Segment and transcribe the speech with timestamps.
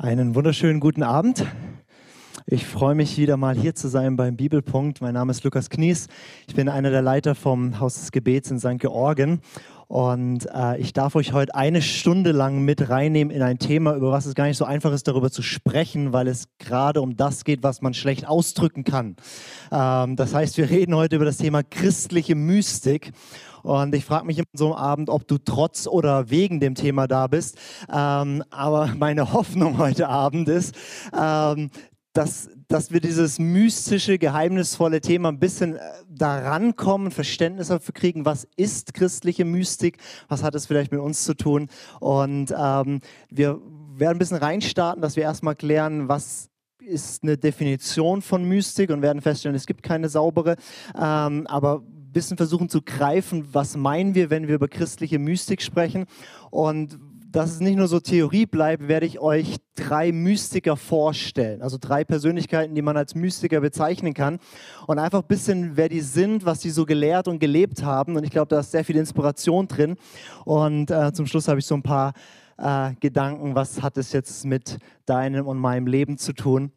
[0.00, 1.44] Einen wunderschönen guten Abend.
[2.50, 5.02] Ich freue mich wieder mal hier zu sein beim Bibelpunkt.
[5.02, 6.06] Mein Name ist Lukas Knies.
[6.46, 8.78] Ich bin einer der Leiter vom Haus des Gebets in St.
[8.78, 9.42] Georgen.
[9.86, 14.12] Und äh, ich darf euch heute eine Stunde lang mit reinnehmen in ein Thema, über
[14.12, 17.44] was es gar nicht so einfach ist, darüber zu sprechen, weil es gerade um das
[17.44, 19.16] geht, was man schlecht ausdrücken kann.
[19.70, 23.12] Ähm, das heißt, wir reden heute über das Thema christliche Mystik.
[23.62, 27.26] Und ich frage mich so am Abend, ob du trotz oder wegen dem Thema da
[27.26, 27.58] bist.
[27.92, 30.74] Ähm, aber meine Hoffnung heute Abend ist,
[31.14, 31.68] ähm,
[32.18, 38.24] dass, dass wir dieses mystische, geheimnisvolle Thema ein bisschen äh, daran kommen, Verständnis dafür kriegen,
[38.24, 41.68] was ist christliche Mystik, was hat es vielleicht mit uns zu tun.
[42.00, 43.60] Und ähm, wir
[43.94, 46.50] werden ein bisschen reinstarten, dass wir erstmal klären, was
[46.80, 50.56] ist eine Definition von Mystik und werden feststellen, es gibt keine saubere.
[51.00, 56.06] Ähm, aber bisschen versuchen zu greifen, was meinen wir, wenn wir über christliche Mystik sprechen.
[56.50, 56.98] Und
[57.30, 61.60] dass es nicht nur so Theorie bleibt, werde ich euch drei Mystiker vorstellen.
[61.60, 64.38] Also drei Persönlichkeiten, die man als Mystiker bezeichnen kann.
[64.86, 68.16] Und einfach ein bisschen, wer die sind, was die so gelehrt und gelebt haben.
[68.16, 69.96] Und ich glaube, da ist sehr viel Inspiration drin.
[70.44, 72.14] Und äh, zum Schluss habe ich so ein paar
[72.56, 76.72] äh, Gedanken, was hat es jetzt mit deinem und meinem Leben zu tun.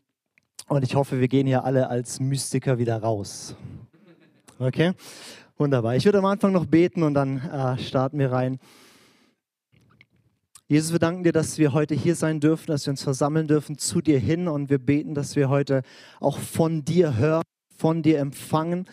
[0.68, 3.56] Und ich hoffe, wir gehen hier alle als Mystiker wieder raus.
[4.60, 4.92] Okay?
[5.58, 5.96] Wunderbar.
[5.96, 8.60] Ich würde am Anfang noch beten und dann äh, starten wir rein.
[10.72, 13.78] Jesus, wir danken dir, dass wir heute hier sein dürfen, dass wir uns versammeln dürfen
[13.78, 15.82] zu dir hin und wir beten, dass wir heute
[16.22, 17.44] auch von dir hören,
[17.76, 18.86] von dir empfangen.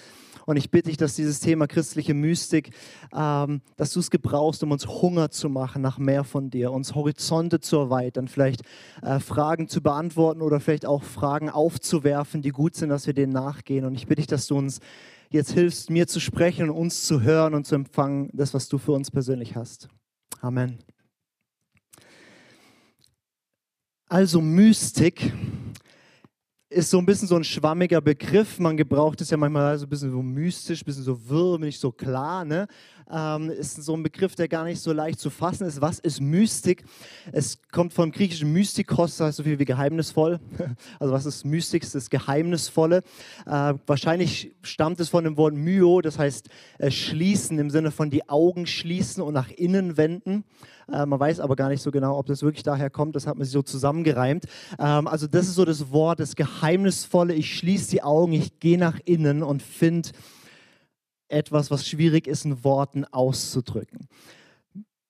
[0.44, 2.72] Und ich bitte dich, dass dieses Thema christliche Mystik,
[3.16, 6.96] ähm, dass du es gebrauchst, um uns Hunger zu machen nach mehr von dir, uns
[6.96, 8.62] Horizonte zu erweitern, vielleicht
[9.00, 13.32] äh, Fragen zu beantworten oder vielleicht auch Fragen aufzuwerfen, die gut sind, dass wir denen
[13.32, 13.84] nachgehen.
[13.84, 14.80] Und ich bitte dich, dass du uns
[15.30, 18.78] jetzt hilfst, mir zu sprechen und uns zu hören und zu empfangen, das, was du
[18.78, 19.88] für uns persönlich hast.
[20.40, 20.78] Amen.
[24.10, 25.34] Also Mystik
[26.70, 28.58] ist so ein bisschen so ein schwammiger Begriff.
[28.58, 31.78] Man gebraucht es ja manchmal so ein bisschen so mystisch, ein bisschen so wirr, nicht
[31.78, 32.46] so klar.
[32.46, 32.68] Ne?
[33.10, 35.82] Ähm, ist so ein Begriff, der gar nicht so leicht zu fassen ist.
[35.82, 36.84] Was ist Mystik?
[37.32, 40.40] Es kommt vom griechischen Mystikos, das heißt so viel wie geheimnisvoll.
[40.98, 41.90] Also was ist Mystik?
[41.90, 43.02] Das Geheimnisvolle.
[43.44, 46.48] Äh, wahrscheinlich stammt es von dem Wort myo, das heißt
[46.78, 50.44] äh, schließen im Sinne von die Augen schließen und nach innen wenden.
[50.92, 53.16] Äh, man weiß aber gar nicht so genau, ob das wirklich daher kommt.
[53.16, 54.46] Das hat man sich so zusammengereimt.
[54.78, 57.34] Ähm, also das ist so das Wort, das Geheimnisvolle.
[57.34, 60.10] Ich schließe die Augen, ich gehe nach innen und finde
[61.28, 64.08] etwas, was schwierig ist, in Worten auszudrücken.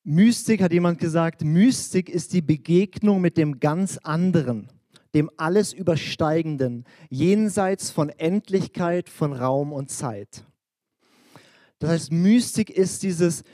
[0.02, 4.68] Mystik, hat jemand gesagt, Mystik ist die Begegnung mit dem ganz anderen,
[5.14, 10.44] dem alles Übersteigenden, jenseits von Endlichkeit, von Raum und Zeit.
[11.78, 13.44] Das heißt, Mystik ist dieses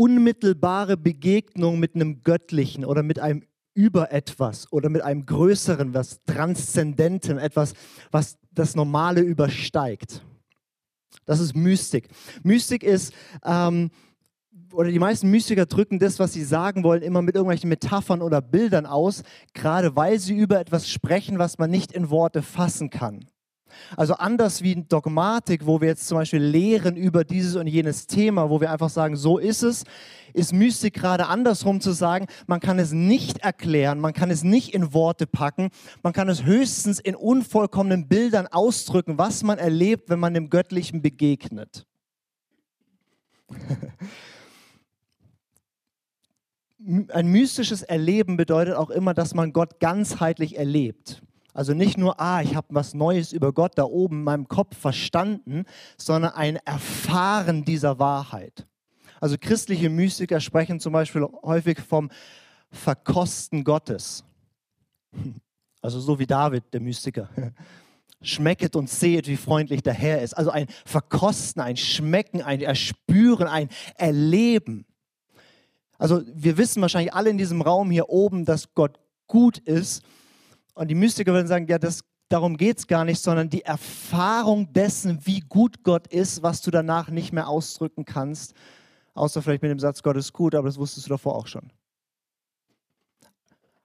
[0.00, 3.42] unmittelbare Begegnung mit einem Göttlichen oder mit einem
[3.74, 7.74] über etwas oder mit einem Größeren, was Transzendentem, etwas,
[8.10, 10.24] was das Normale übersteigt.
[11.26, 12.08] Das ist Mystik.
[12.42, 13.12] Mystik ist,
[13.44, 13.90] ähm,
[14.72, 18.40] oder die meisten Mystiker drücken das, was sie sagen wollen, immer mit irgendwelchen Metaphern oder
[18.40, 19.22] Bildern aus,
[19.52, 23.26] gerade weil sie über etwas sprechen, was man nicht in Worte fassen kann.
[23.96, 28.50] Also anders wie Dogmatik, wo wir jetzt zum Beispiel lehren über dieses und jenes Thema,
[28.50, 29.84] wo wir einfach sagen, so ist es,
[30.32, 34.74] ist Mystik gerade andersrum zu sagen, man kann es nicht erklären, man kann es nicht
[34.74, 35.70] in Worte packen,
[36.02, 41.02] man kann es höchstens in unvollkommenen Bildern ausdrücken, was man erlebt, wenn man dem Göttlichen
[41.02, 41.86] begegnet.
[47.08, 51.22] Ein mystisches Erleben bedeutet auch immer, dass man Gott ganzheitlich erlebt.
[51.52, 54.76] Also nicht nur, ah, ich habe was Neues über Gott da oben in meinem Kopf
[54.76, 55.64] verstanden,
[55.96, 58.66] sondern ein Erfahren dieser Wahrheit.
[59.20, 62.10] Also christliche Mystiker sprechen zum Beispiel häufig vom
[62.70, 64.24] Verkosten Gottes.
[65.82, 67.30] Also so wie David, der Mystiker.
[68.20, 70.34] Schmecket und sehet, wie freundlich der Herr ist.
[70.34, 74.84] Also ein Verkosten, ein Schmecken, ein Erspüren, ein Erleben.
[75.96, 80.02] Also wir wissen wahrscheinlich alle in diesem Raum hier oben, dass Gott gut ist
[80.80, 82.00] und die Mystiker würden sagen, ja, das,
[82.30, 86.70] darum geht es gar nicht, sondern die Erfahrung dessen, wie gut Gott ist, was du
[86.70, 88.54] danach nicht mehr ausdrücken kannst,
[89.12, 91.70] außer vielleicht mit dem Satz, Gott ist gut, aber das wusstest du davor auch schon.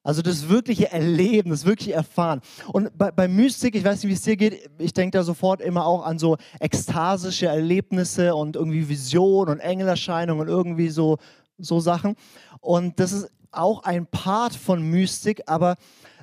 [0.04, 2.40] Also das wirkliche Erleben, das wirkliche Erfahren.
[2.72, 5.60] Und bei, bei Mystik, ich weiß nicht, wie es dir geht, ich denke da sofort
[5.60, 11.18] immer auch an so ekstasische Erlebnisse und irgendwie Visionen und Engelerscheinungen und irgendwie so,
[11.58, 12.16] so Sachen.
[12.62, 15.76] Und das ist auch ein Part von Mystik, aber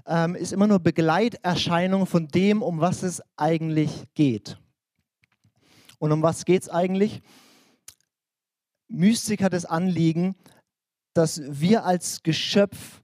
[0.06, 4.58] ähm, ist immer nur Begleiterscheinung von dem, um was es eigentlich geht.
[5.99, 7.22] Und um was geht es eigentlich?
[8.88, 10.34] Mystik hat das Anliegen,
[11.14, 13.00] dass wir als Geschöpf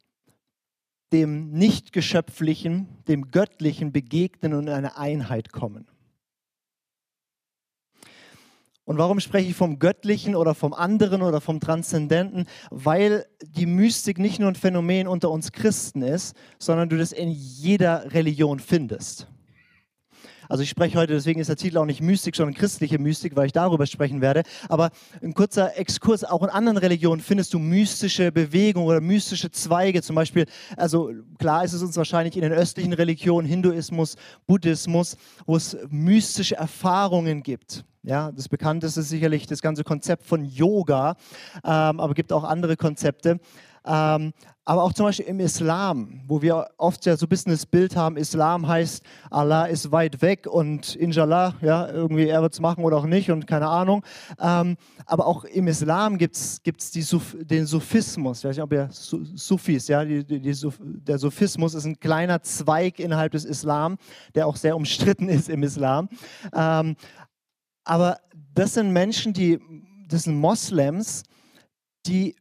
[1.13, 5.87] dem Nichtgeschöpflichen, dem Göttlichen begegnen und in eine Einheit kommen.
[8.89, 12.47] Und warum spreche ich vom Göttlichen oder vom anderen oder vom Transzendenten?
[12.71, 17.31] Weil die Mystik nicht nur ein Phänomen unter uns Christen ist, sondern du das in
[17.31, 19.29] jeder Religion findest.
[20.49, 23.47] Also ich spreche heute, deswegen ist der Titel auch nicht Mystik, sondern christliche Mystik, weil
[23.47, 24.43] ich darüber sprechen werde.
[24.69, 24.91] Aber
[25.23, 30.03] ein kurzer Exkurs, auch in anderen Religionen findest du mystische Bewegungen oder mystische Zweige.
[30.03, 30.47] Zum Beispiel,
[30.77, 34.17] also klar ist es uns wahrscheinlich in den östlichen Religionen, Hinduismus,
[34.47, 35.17] Buddhismus,
[35.47, 37.85] wo es mystische Erfahrungen gibt.
[38.03, 41.17] Ja, das bekannteste ist sicherlich das ganze Konzept von Yoga,
[41.63, 43.39] ähm, aber es gibt auch andere Konzepte.
[43.89, 44.33] Ähm,
[44.69, 47.97] aber auch zum Beispiel im Islam, wo wir oft ja so ein bisschen das Bild
[47.97, 52.85] haben, Islam heißt, Allah ist weit weg und inshallah, ja, irgendwie er wird es machen
[52.85, 54.05] oder auch nicht und keine Ahnung.
[54.39, 54.77] Ähm,
[55.07, 60.05] aber auch im Islam gibt es den Sufismus, ich weiß nicht, ob ihr Sufis, ja,
[60.05, 63.97] die, die, die, der Sufismus ist ein kleiner Zweig innerhalb des Islam,
[64.35, 66.11] der auch sehr umstritten ist im Islam.
[66.55, 66.95] Ähm,
[67.85, 68.19] aber
[68.53, 69.59] das sind Menschen, die,
[70.09, 71.23] das sind Moslems,
[72.07, 72.37] die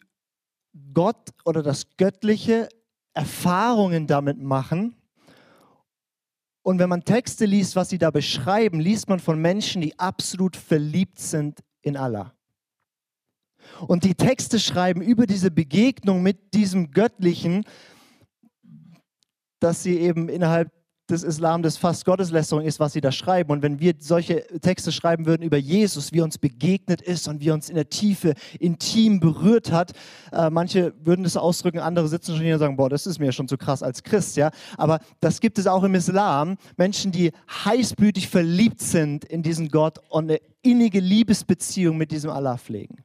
[0.93, 2.69] Gott oder das Göttliche
[3.13, 4.95] Erfahrungen damit machen.
[6.61, 10.55] Und wenn man Texte liest, was sie da beschreiben, liest man von Menschen, die absolut
[10.55, 12.33] verliebt sind in Allah.
[13.87, 17.63] Und die Texte schreiben über diese Begegnung mit diesem Göttlichen,
[19.59, 20.71] dass sie eben innerhalb
[21.09, 23.51] des Islam, das fast Gotteslästerung ist, was sie da schreiben.
[23.51, 27.51] Und wenn wir solche Texte schreiben würden über Jesus, wie uns begegnet ist und wie
[27.51, 29.93] uns in der Tiefe intim berührt hat,
[30.31, 33.31] äh, manche würden das ausdrücken, andere sitzen schon hier und sagen, boah, das ist mir
[33.31, 34.51] schon zu krass als Christ, ja.
[34.77, 36.57] Aber das gibt es auch im Islam.
[36.75, 37.31] Menschen, die
[37.65, 42.97] heißblütig verliebt sind in diesen Gott und eine innige Liebesbeziehung mit diesem Allah pflegen.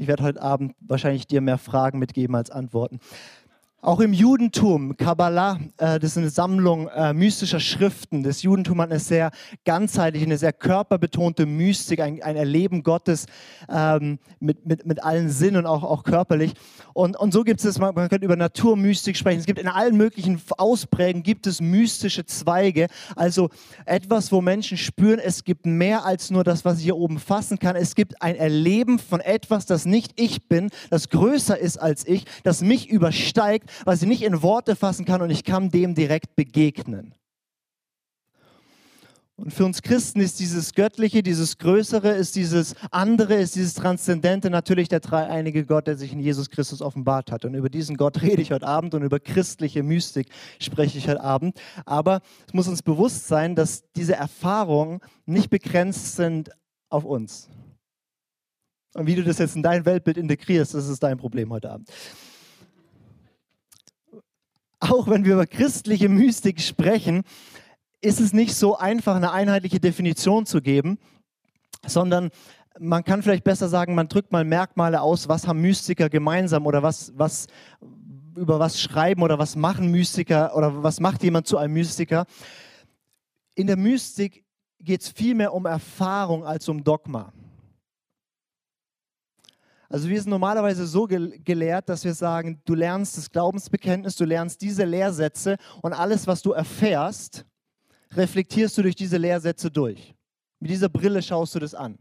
[0.00, 3.00] Ich werde heute Abend wahrscheinlich dir mehr Fragen mitgeben als Antworten.
[3.82, 8.22] Auch im Judentum, Kabbalah, äh, das ist eine Sammlung äh, mystischer Schriften.
[8.22, 9.30] Das Judentum hat eine sehr
[9.64, 13.24] ganzheitliche, eine sehr körperbetonte Mystik, ein, Erleben Gottes
[13.70, 16.52] ähm, mit, mit, mit allen Sinnen, auch, auch körperlich.
[16.92, 19.40] Und, und so gibt es, man, man könnte über Naturmystik sprechen.
[19.40, 23.48] Es gibt in allen möglichen Ausprägungen gibt es mystische Zweige, also
[23.86, 27.58] etwas, wo Menschen spüren, es gibt mehr als nur das, was ich hier oben fassen
[27.58, 27.76] kann.
[27.76, 32.26] Es gibt ein Erleben von etwas, das nicht ich bin, das größer ist als ich,
[32.42, 36.36] das mich übersteigt was ich nicht in Worte fassen kann und ich kann dem direkt
[36.36, 37.14] begegnen.
[39.40, 44.50] Und für uns Christen ist dieses Göttliche, dieses Größere, ist dieses andere, ist dieses Transzendente
[44.50, 47.46] natürlich der dreieinige Gott, der sich in Jesus Christus offenbart hat.
[47.46, 50.28] Und über diesen Gott rede ich heute Abend und über christliche Mystik
[50.58, 51.58] spreche ich heute Abend.
[51.86, 56.50] Aber es muss uns bewusst sein, dass diese Erfahrungen nicht begrenzt sind
[56.90, 57.48] auf uns.
[58.92, 61.88] Und wie du das jetzt in dein Weltbild integrierst, das ist dein Problem heute Abend
[64.80, 67.22] auch wenn wir über christliche Mystik sprechen,
[68.00, 70.98] ist es nicht so einfach, eine einheitliche Definition zu geben,
[71.86, 72.30] sondern
[72.78, 76.82] man kann vielleicht besser sagen, man drückt mal Merkmale aus, was haben Mystiker gemeinsam oder
[76.82, 77.46] was, was,
[78.36, 82.26] über was schreiben oder was machen Mystiker oder was macht jemand zu einem Mystiker.
[83.54, 84.44] In der Mystik
[84.78, 87.32] geht es viel mehr um Erfahrung als um Dogma.
[89.92, 94.62] Also wir sind normalerweise so gelehrt, dass wir sagen, du lernst das Glaubensbekenntnis, du lernst
[94.62, 97.44] diese Lehrsätze und alles, was du erfährst,
[98.12, 100.14] reflektierst du durch diese Lehrsätze durch.
[100.60, 101.98] Mit dieser Brille schaust du das an.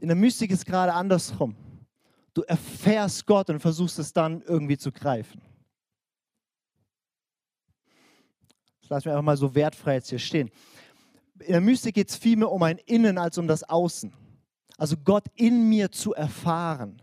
[0.00, 1.56] In der Mystik ist gerade andersrum.
[2.34, 5.42] Du erfährst Gott und versuchst es dann irgendwie zu greifen.
[8.80, 10.50] Das lassen wir einfach mal so wertfrei jetzt hier stehen.
[11.40, 14.19] In der Mystik geht es viel mehr um ein Innen als um das Außen.
[14.80, 17.02] Also Gott in mir zu erfahren.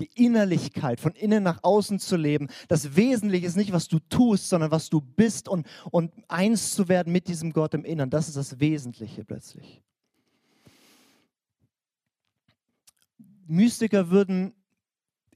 [0.00, 2.48] Die Innerlichkeit, von innen nach außen zu leben.
[2.68, 6.88] Das Wesentliche ist nicht, was du tust, sondern was du bist und, und eins zu
[6.88, 8.08] werden mit diesem Gott im Innern.
[8.08, 9.82] Das ist das Wesentliche plötzlich.
[13.46, 14.54] Mystiker würden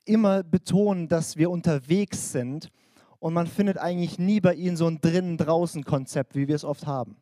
[0.06, 2.70] immer betonen, dass wir unterwegs sind
[3.18, 7.16] und man findet eigentlich nie bei ihnen so ein drinnen-draußen-Konzept, wie wir es oft haben.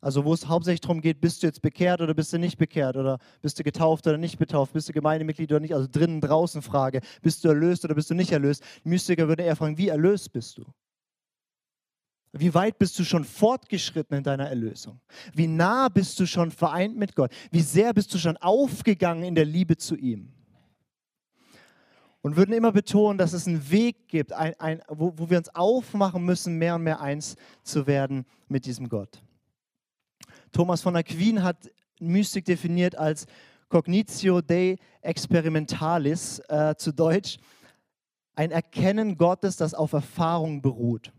[0.00, 2.96] Also wo es hauptsächlich darum geht, bist du jetzt bekehrt oder bist du nicht bekehrt
[2.96, 6.62] oder bist du getauft oder nicht getauft, bist du Gemeindemitglied oder nicht, also drinnen, draußen
[6.62, 8.62] Frage, bist du erlöst oder bist du nicht erlöst.
[8.82, 10.64] Mystiker würde eher fragen, wie erlöst bist du?
[12.32, 15.00] Wie weit bist du schon fortgeschritten in deiner Erlösung?
[15.34, 17.32] Wie nah bist du schon vereint mit Gott?
[17.50, 20.32] Wie sehr bist du schon aufgegangen in der Liebe zu ihm?
[22.22, 25.48] Und würden immer betonen, dass es einen Weg gibt, ein, ein, wo, wo wir uns
[25.54, 29.22] aufmachen müssen, mehr und mehr eins zu werden mit diesem Gott.
[30.52, 33.26] Thomas von Aquin hat Mystik definiert als
[33.68, 37.38] Cognitio Dei Experimentalis, äh, zu Deutsch,
[38.34, 41.12] ein Erkennen Gottes, das auf Erfahrung beruht.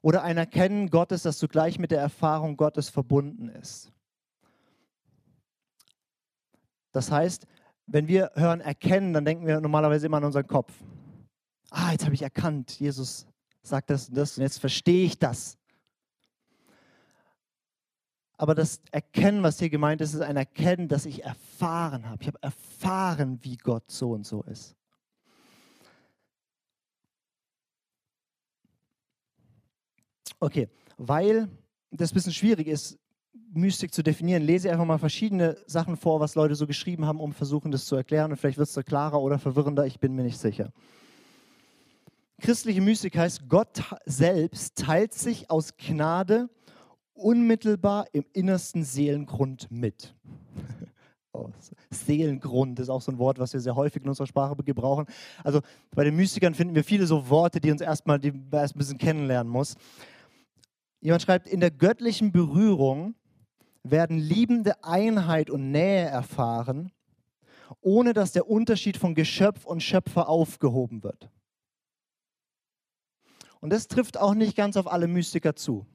[0.00, 3.92] Oder ein Erkennen Gottes, das zugleich mit der Erfahrung Gottes verbunden ist.
[6.92, 7.46] Das heißt,
[7.86, 10.72] wenn wir hören erkennen, dann denken wir normalerweise immer an unseren Kopf.
[11.70, 13.26] Ah, jetzt habe ich erkannt, Jesus
[13.62, 15.57] sagt das und das und jetzt verstehe ich das.
[18.38, 22.22] Aber das Erkennen, was hier gemeint ist, ist ein Erkennen, das ich erfahren habe.
[22.22, 24.76] Ich habe erfahren, wie Gott so und so ist.
[30.38, 30.68] Okay,
[30.98, 31.48] weil
[31.90, 32.96] das ein bisschen schwierig ist,
[33.50, 37.18] Mystik zu definieren, lese ich einfach mal verschiedene Sachen vor, was Leute so geschrieben haben,
[37.18, 38.30] um versuchen, das zu erklären.
[38.30, 40.72] Und vielleicht wird es klarer oder verwirrender, ich bin mir nicht sicher.
[42.40, 46.48] Christliche Mystik heißt, Gott selbst teilt sich aus Gnade
[47.18, 50.14] unmittelbar im innersten Seelengrund mit.
[51.34, 51.50] Oh,
[51.90, 55.04] Seelengrund ist auch so ein Wort, was wir sehr häufig in unserer Sprache gebrauchen.
[55.44, 55.60] Also
[55.94, 58.96] bei den Mystikern finden wir viele so Worte, die uns erstmal die erst ein bisschen
[58.96, 59.76] kennenlernen muss.
[61.00, 63.14] Jemand schreibt, in der göttlichen Berührung
[63.82, 66.92] werden liebende Einheit und Nähe erfahren,
[67.80, 71.30] ohne dass der Unterschied von Geschöpf und Schöpfer aufgehoben wird.
[73.60, 75.86] Und das trifft auch nicht ganz auf alle Mystiker zu.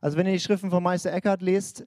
[0.00, 1.86] Also wenn ihr die Schriften von Meister Eckhart lest,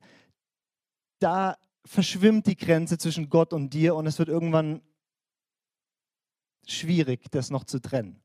[1.20, 4.82] da verschwimmt die Grenze zwischen Gott und dir und es wird irgendwann
[6.68, 8.22] schwierig, das noch zu trennen.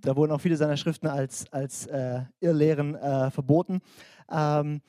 [0.00, 3.80] Da wurden auch viele seiner Schriften als, als äh, Irrlehren äh, verboten.
[4.30, 4.80] Ähm,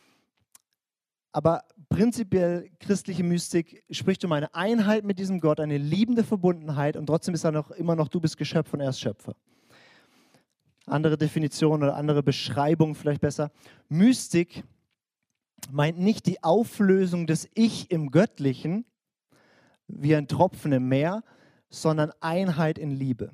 [1.32, 7.06] aber prinzipiell christliche Mystik spricht um eine Einheit mit diesem Gott, eine liebende Verbundenheit und
[7.06, 9.36] trotzdem ist er noch immer noch, du bist Geschöpf und er ist Schöpfer.
[10.90, 13.52] Andere Definition oder andere Beschreibung vielleicht besser.
[13.88, 14.64] Mystik
[15.72, 18.86] meint nicht die Auflösung des Ich im Göttlichen
[19.88, 21.24] wie ein Tropfen im Meer,
[21.70, 23.32] sondern Einheit in Liebe.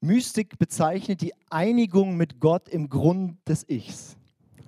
[0.00, 4.16] Mystik bezeichnet die Einigung mit Gott im Grund des Ichs.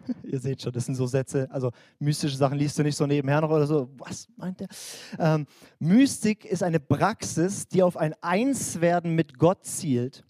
[0.23, 3.41] Ihr seht schon, das sind so Sätze, also mystische Sachen liest du nicht so nebenher
[3.41, 3.89] noch oder so.
[3.99, 4.69] Was meint der?
[5.19, 5.47] Ähm,
[5.79, 10.25] Mystik ist eine Praxis, die auf ein Einswerden mit Gott zielt.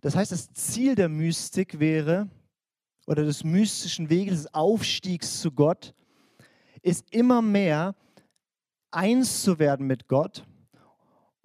[0.00, 2.28] Das heißt, das Ziel der Mystik wäre,
[3.06, 5.94] oder des mystischen Weges, des Aufstiegs zu Gott,
[6.82, 7.94] ist immer mehr
[8.90, 10.44] eins zu werden mit Gott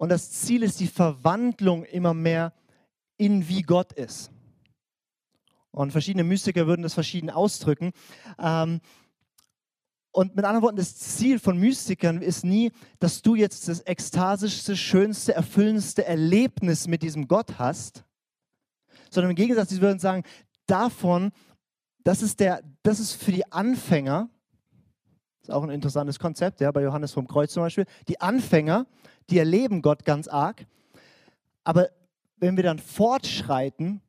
[0.02, 2.52] und das Ziel ist die Verwandlung immer mehr
[3.18, 4.32] in wie Gott ist.
[5.72, 7.92] Und verschiedene Mystiker würden das verschieden ausdrücken.
[8.38, 8.80] Ähm,
[10.12, 14.76] und mit anderen Worten, das Ziel von Mystikern ist nie, dass du jetzt das ekstasischste,
[14.76, 18.04] schönste, erfüllendste Erlebnis mit diesem Gott hast,
[19.10, 20.22] sondern im Gegensatz, sie würden sagen,
[20.66, 21.32] davon,
[22.04, 24.28] das ist, der, das ist für die Anfänger,
[25.40, 28.86] ist auch ein interessantes Konzept, ja, bei Johannes vom Kreuz zum Beispiel, die Anfänger,
[29.30, 30.66] die erleben Gott ganz arg.
[31.64, 31.88] Aber
[32.36, 34.02] wenn wir dann fortschreiten,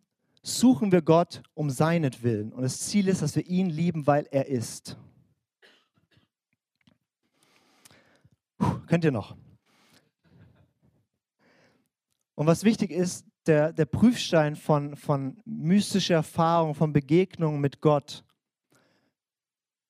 [0.44, 2.52] suchen wir Gott um seinetwillen.
[2.52, 4.98] Und das Ziel ist, dass wir ihn lieben, weil er ist.
[8.58, 9.36] Puh, könnt ihr noch?
[12.36, 18.24] Und was wichtig ist, der, der Prüfstein von, von mystischer Erfahrung, von Begegnungen mit Gott,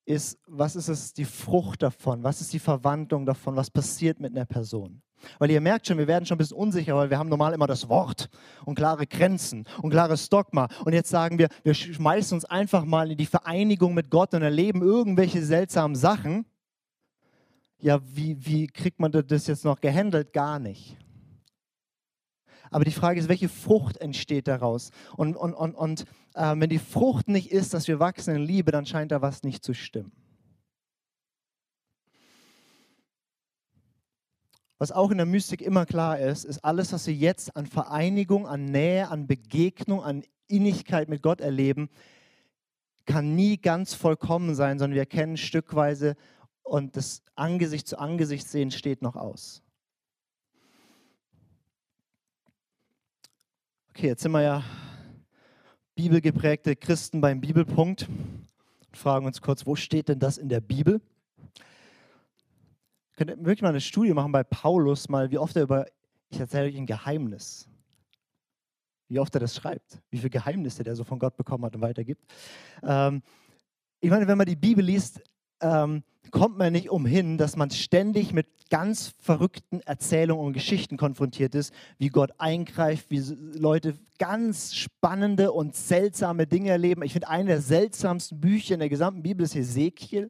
[0.06, 2.24] ist, was ist es, die Frucht davon?
[2.24, 3.56] Was ist die Verwandlung davon?
[3.56, 5.02] Was passiert mit einer Person?
[5.40, 7.68] Weil ihr merkt schon, wir werden schon ein bisschen unsicher, weil wir haben normal immer
[7.68, 8.30] das Wort
[8.66, 10.68] und klare Grenzen und klares Dogma.
[10.86, 14.42] Und jetzt sagen wir, wir schmeißen uns einfach mal in die Vereinigung mit Gott und
[14.42, 16.46] erleben irgendwelche seltsamen Sachen.
[17.80, 20.32] Ja, wie, wie kriegt man das jetzt noch gehandelt?
[20.34, 20.98] Gar nicht.
[22.74, 24.90] Aber die Frage ist, welche Frucht entsteht daraus?
[25.16, 28.72] Und, und, und, und äh, wenn die Frucht nicht ist, dass wir wachsen in Liebe,
[28.72, 30.12] dann scheint da was nicht zu stimmen.
[34.84, 38.46] Was auch in der Mystik immer klar ist, ist alles, was wir jetzt an Vereinigung,
[38.46, 41.90] an Nähe, an Begegnung, an Innigkeit mit Gott erleben,
[43.06, 46.18] kann nie ganz vollkommen sein, sondern wir erkennen stückweise
[46.64, 49.64] und das Angesicht zu Angesicht sehen steht noch aus.
[53.92, 54.66] Okay, jetzt sind wir ja
[55.96, 61.00] bibelgeprägte Christen beim Bibelpunkt und fragen uns kurz, wo steht denn das in der Bibel?
[63.26, 65.86] Könnt ihr wirklich mal eine Studie machen bei Paulus, mal wie oft er über,
[66.30, 67.70] ich erzähle euch ein Geheimnis,
[69.08, 71.82] wie oft er das schreibt, wie viele Geheimnisse der so von Gott bekommen hat und
[71.82, 72.22] weitergibt.
[72.86, 73.22] Ähm,
[74.02, 75.22] ich meine, wenn man die Bibel liest,
[75.62, 81.56] ähm, kommt man nicht umhin, dass man ständig mit ganz verrückten Erzählungen und Geschichten konfrontiert
[81.56, 83.22] ist, wie Gott eingreift, wie
[83.58, 87.04] Leute ganz spannende und seltsame Dinge erleben.
[87.04, 90.30] Ich finde, eine der seltsamsten Bücher in der gesamten Bibel ist Ezekiel.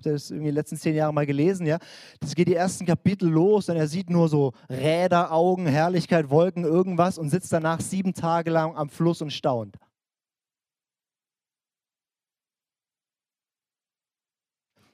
[0.00, 1.66] Habt ihr das irgendwie die letzten zehn Jahre mal gelesen?
[1.66, 1.78] Ja,
[2.20, 6.64] das geht die ersten Kapitel los und er sieht nur so Räder, Augen, Herrlichkeit, Wolken,
[6.64, 9.76] irgendwas und sitzt danach sieben Tage lang am Fluss und staunt.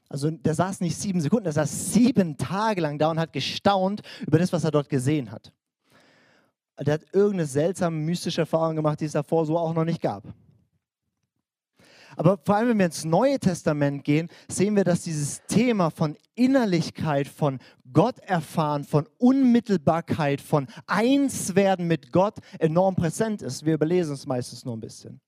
[0.09, 4.03] Also der saß nicht sieben Sekunden, der saß sieben Tage lang da und hat gestaunt
[4.27, 5.53] über das, was er dort gesehen hat.
[6.81, 10.25] Der hat irgendeine seltsame mystische Erfahrung gemacht, die es davor so auch noch nicht gab.
[12.16, 16.16] Aber vor allem, wenn wir ins Neue Testament gehen, sehen wir, dass dieses Thema von
[16.35, 17.58] Innerlichkeit, von
[17.92, 23.66] Gott erfahren, von Unmittelbarkeit, von Einswerden mit Gott enorm präsent ist.
[23.66, 25.20] Wir überlesen es meistens nur ein bisschen.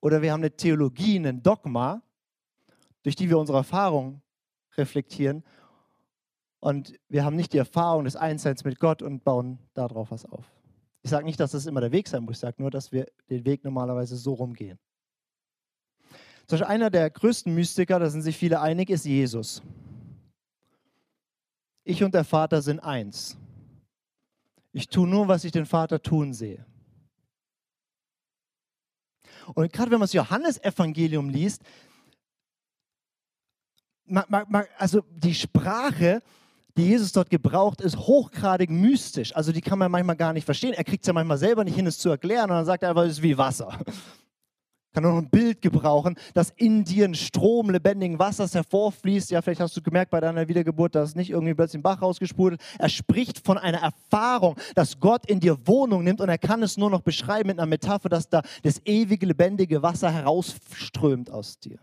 [0.00, 2.02] Oder wir haben eine Theologie, ein Dogma,
[3.02, 4.22] durch die wir unsere Erfahrung
[4.76, 5.44] reflektieren.
[6.58, 10.44] Und wir haben nicht die Erfahrung des Einsseins mit Gott und bauen darauf was auf.
[11.02, 13.06] Ich sage nicht, dass das immer der Weg sein muss, ich sage nur, dass wir
[13.30, 14.78] den Weg normalerweise so rumgehen.
[16.46, 19.62] Zum Beispiel einer der größten Mystiker, da sind sich viele einig, ist Jesus.
[21.82, 23.36] Ich und der Vater sind eins.
[24.72, 26.64] Ich tue nur, was ich den Vater tun sehe.
[29.54, 31.62] Und gerade wenn man das Johannesevangelium liest,
[34.78, 36.22] also die Sprache,
[36.76, 39.34] die Jesus dort gebraucht, ist hochgradig mystisch.
[39.34, 40.74] Also die kann man manchmal gar nicht verstehen.
[40.74, 42.50] Er kriegt es ja manchmal selber nicht hin, es zu erklären.
[42.50, 43.78] Und dann sagt er einfach, es ist wie Wasser.
[44.96, 49.30] Kann nur noch ein Bild gebrauchen, dass in dir ein Strom lebendigen Wassers hervorfließt.
[49.30, 52.58] Ja, vielleicht hast du gemerkt bei deiner Wiedergeburt, dass nicht irgendwie plötzlich ein Bach rausgespult
[52.78, 56.78] Er spricht von einer Erfahrung, dass Gott in dir Wohnung nimmt und er kann es
[56.78, 61.78] nur noch beschreiben mit einer Metapher, dass da das ewige lebendige Wasser herausströmt aus dir.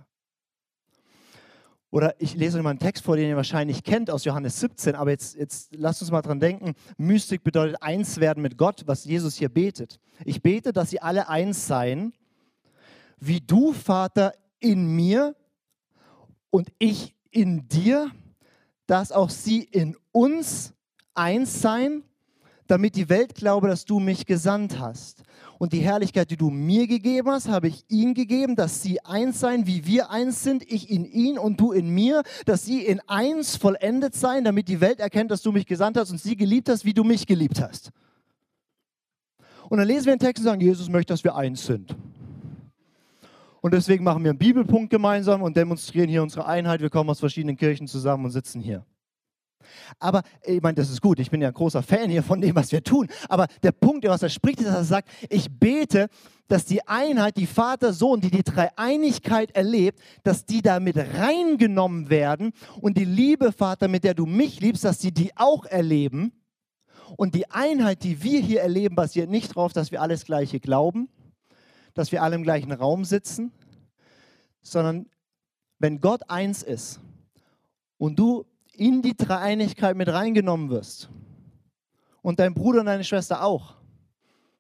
[1.91, 4.95] Oder ich lese euch mal einen Text vor, den ihr wahrscheinlich kennt aus Johannes 17,
[4.95, 6.73] aber jetzt, jetzt lasst uns mal dran denken.
[6.97, 9.99] Mystik bedeutet eins werden mit Gott, was Jesus hier betet.
[10.25, 12.11] Ich bete, dass sie alle eins seien,
[13.27, 15.35] wie du, Vater, in mir
[16.49, 18.11] und ich in dir,
[18.85, 20.73] dass auch sie in uns
[21.13, 22.03] eins seien,
[22.67, 25.23] damit die Welt glaube, dass du mich gesandt hast.
[25.57, 29.39] Und die Herrlichkeit, die du mir gegeben hast, habe ich ihnen gegeben, dass sie eins
[29.39, 32.99] seien, wie wir eins sind, ich in ihn und du in mir, dass sie in
[33.07, 36.69] eins vollendet seien, damit die Welt erkennt, dass du mich gesandt hast und sie geliebt
[36.69, 37.91] hast, wie du mich geliebt hast.
[39.69, 41.95] Und dann lesen wir den Text und sagen, Jesus möchte, dass wir eins sind.
[43.63, 46.81] Und deswegen machen wir einen Bibelpunkt gemeinsam und demonstrieren hier unsere Einheit.
[46.81, 48.85] Wir kommen aus verschiedenen Kirchen zusammen und sitzen hier.
[49.99, 51.17] Aber ich meine, das ist gut.
[51.17, 53.07] Ich bin ja ein großer Fan hier von dem, was wir tun.
[53.29, 56.09] Aber der Punkt, was er spricht, ist, dass er sagt, ich bete,
[56.49, 62.09] dass die Einheit, die Vater, Sohn, die die Dreieinigkeit erlebt, dass die da mit reingenommen
[62.09, 66.33] werden und die Liebe, Vater, mit der du mich liebst, dass sie die auch erleben.
[67.15, 71.07] Und die Einheit, die wir hier erleben, basiert nicht darauf, dass wir alles Gleiche glauben,
[71.93, 73.51] dass wir alle im gleichen Raum sitzen,
[74.61, 75.07] sondern
[75.79, 76.99] wenn Gott eins ist
[77.97, 81.09] und du in die Dreieinigkeit mit reingenommen wirst
[82.21, 83.75] und dein Bruder und deine Schwester auch,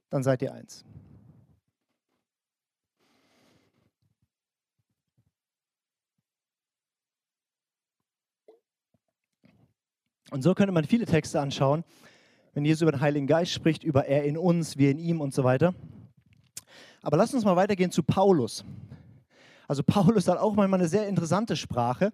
[0.09, 0.85] dann seid ihr eins.
[10.29, 11.83] Und so könnte man viele Texte anschauen,
[12.53, 15.33] wenn Jesus über den Heiligen Geist spricht, über er in uns, wir in ihm und
[15.33, 15.75] so weiter.
[17.03, 18.65] Aber lass uns mal weitergehen zu Paulus.
[19.67, 22.11] Also Paulus hat auch manchmal eine sehr interessante Sprache.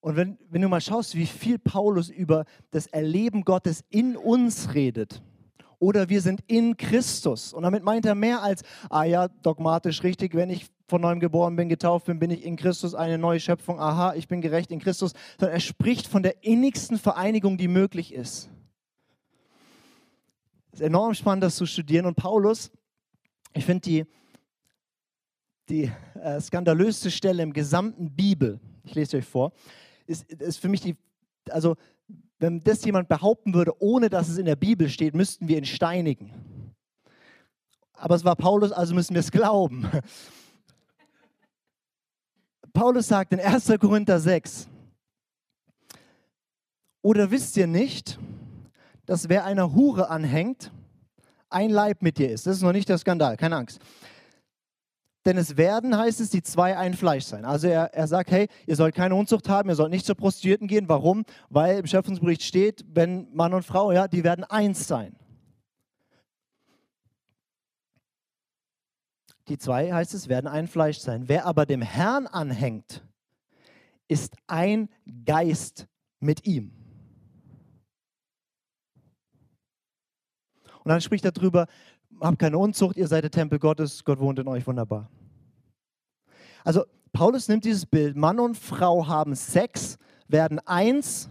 [0.00, 4.74] Und wenn, wenn du mal schaust, wie viel Paulus über das Erleben Gottes in uns
[4.74, 5.22] redet,
[5.78, 7.52] oder wir sind in Christus.
[7.52, 11.56] Und damit meint er mehr als, ah ja, dogmatisch richtig, wenn ich von neuem geboren
[11.56, 14.78] bin, getauft bin, bin ich in Christus eine neue Schöpfung, aha, ich bin gerecht in
[14.78, 18.48] Christus, sondern er spricht von der innigsten Vereinigung, die möglich ist.
[20.70, 22.06] Es ist enorm spannend, das zu studieren.
[22.06, 22.70] Und Paulus,
[23.54, 24.06] ich finde die,
[25.68, 29.52] die äh, skandalöste Stelle im gesamten Bibel, ich lese euch vor,
[30.06, 30.96] ist, ist für mich die,
[31.48, 31.76] also
[32.38, 35.64] wenn das jemand behaupten würde, ohne dass es in der Bibel steht, müssten wir ihn
[35.64, 36.32] steinigen.
[37.92, 39.88] Aber es war Paulus, also müssen wir es glauben.
[42.72, 43.72] Paulus sagt in 1.
[43.78, 44.68] Korinther 6,
[47.02, 48.18] oder wisst ihr nicht,
[49.06, 50.72] dass wer einer Hure anhängt,
[51.52, 52.46] ein Leib mit dir ist?
[52.46, 53.80] Das ist noch nicht der Skandal, keine Angst.
[55.24, 57.44] Denn es werden, heißt es, die zwei ein Fleisch sein.
[57.44, 60.66] Also er, er sagt, hey, ihr sollt keine Unzucht haben, ihr sollt nicht zur Prostituierten
[60.66, 60.88] gehen.
[60.88, 61.24] Warum?
[61.48, 65.14] Weil im Schöpfungsbericht steht, wenn Mann und Frau, ja, die werden eins sein.
[69.48, 71.28] Die zwei, heißt es, werden ein Fleisch sein.
[71.28, 73.04] Wer aber dem Herrn anhängt,
[74.08, 74.88] ist ein
[75.24, 75.86] Geist
[76.20, 76.81] mit ihm.
[80.84, 81.66] Und dann spricht er darüber,
[82.20, 85.08] habt keine Unzucht, ihr seid der Tempel Gottes, Gott wohnt in euch wunderbar.
[86.64, 91.28] Also Paulus nimmt dieses Bild, Mann und Frau haben Sex, werden eins.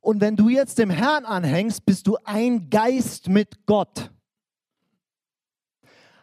[0.00, 4.10] Und wenn du jetzt dem Herrn anhängst, bist du ein Geist mit Gott.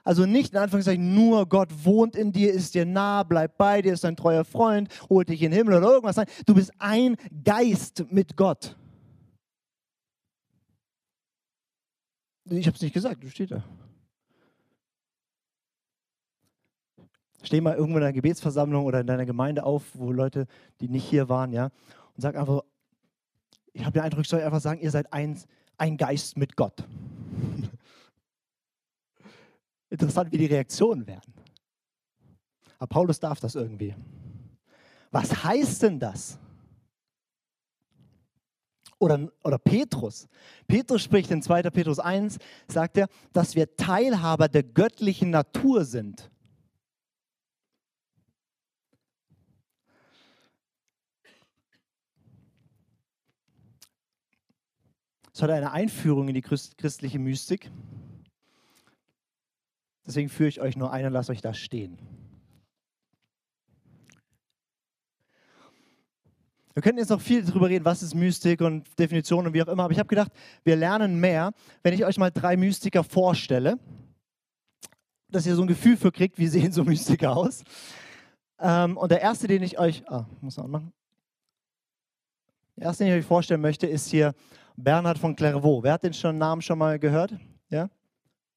[0.04, 3.94] Also nicht in Anführungszeichen nur Gott wohnt in dir, ist dir nah, bleibt bei dir,
[3.94, 6.16] ist dein treuer Freund, holt dich in den Himmel oder irgendwas.
[6.16, 8.76] Nein, du bist ein Geist mit Gott.
[12.52, 13.64] Ich habe es nicht gesagt, du steht da.
[17.44, 20.48] Steh mal irgendwo in einer Gebetsversammlung oder in deiner Gemeinde auf, wo Leute,
[20.80, 21.66] die nicht hier waren, ja,
[22.16, 22.62] und sag einfach,
[23.74, 25.40] ich habe den Eindruck, ich soll einfach sagen, ihr seid ein,
[25.78, 26.84] ein Geist mit Gott.
[29.90, 31.34] Interessant, wie die Reaktionen werden.
[32.78, 33.96] Aber Paulus darf das irgendwie.
[35.10, 36.38] Was heißt denn das?
[39.02, 40.28] Oder, oder Petrus.
[40.68, 41.64] Petrus spricht in 2.
[41.72, 42.38] Petrus 1,
[42.68, 46.30] sagt er, dass wir Teilhaber der göttlichen Natur sind.
[55.34, 57.72] Es hat eine Einführung in die christliche Mystik.
[60.06, 61.98] Deswegen führe ich euch nur ein und lasse euch da stehen.
[66.74, 69.68] Wir könnten jetzt noch viel darüber reden, was ist Mystik und Definition und wie auch
[69.68, 70.32] immer, aber ich habe gedacht,
[70.64, 71.52] wir lernen mehr,
[71.84, 73.78] wenn ich euch mal drei Mystiker vorstelle,
[75.30, 77.64] dass ihr so ein Gefühl für kriegt, wie sehen so Mystiker aus.
[78.60, 80.94] Ähm, und der erste, den ich euch, ah, muss man anmachen.
[82.78, 84.34] Der erste, den ich euch vorstellen möchte, ist hier
[84.76, 85.84] Bernhard von Clairvaux.
[85.84, 87.34] Wer hat den schon Namen schon mal gehört?
[87.70, 87.90] Ja?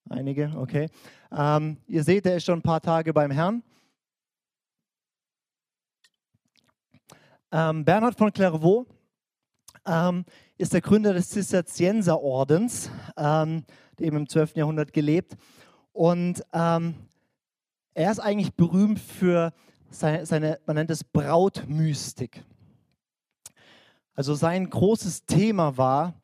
[0.08, 0.88] Einige, okay.
[1.32, 3.62] Ähm, ihr seht, er ist schon ein paar Tage beim Herrn.
[7.56, 8.84] Ähm, Bernhard von Clairvaux
[9.86, 10.24] ähm,
[10.58, 13.64] ist der Gründer des Zisterzienserordens, ähm,
[13.96, 14.56] der eben im 12.
[14.56, 15.36] Jahrhundert gelebt.
[15.92, 16.96] Und ähm,
[17.94, 19.52] er ist eigentlich berühmt für
[19.88, 22.42] seine, seine, man nennt es Brautmystik.
[24.16, 26.20] Also sein großes Thema war,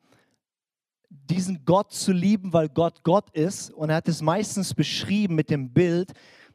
[1.09, 3.71] diesen Gott zu lieben, weil Gott Gott ist.
[3.71, 6.11] Und er hat es meistens beschrieben mit dem Bild,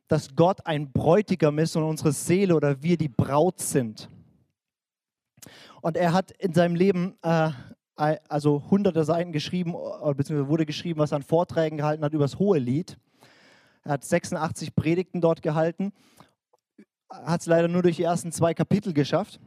[0.06, 4.10] dass Gott ein Bräutigam ist und unsere Seele oder wir die Braut sind.
[5.80, 7.50] Und er hat in seinem Leben äh,
[7.96, 9.72] also hunderte Seiten geschrieben,
[10.16, 12.98] beziehungsweise wurde geschrieben, was er an Vorträgen gehalten hat über das Hohe Lied.
[13.84, 15.92] Er hat 86 Predigten dort gehalten,
[17.10, 19.40] hat es leider nur durch die ersten zwei Kapitel geschafft.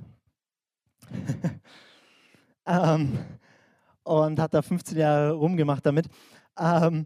[2.66, 3.20] ähm,
[4.04, 6.08] und hat da 15 Jahre rumgemacht damit.
[6.58, 7.06] Ähm,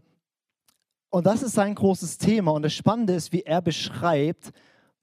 [1.10, 2.52] und das ist sein großes Thema.
[2.52, 4.52] Und das Spannende ist, wie er beschreibt,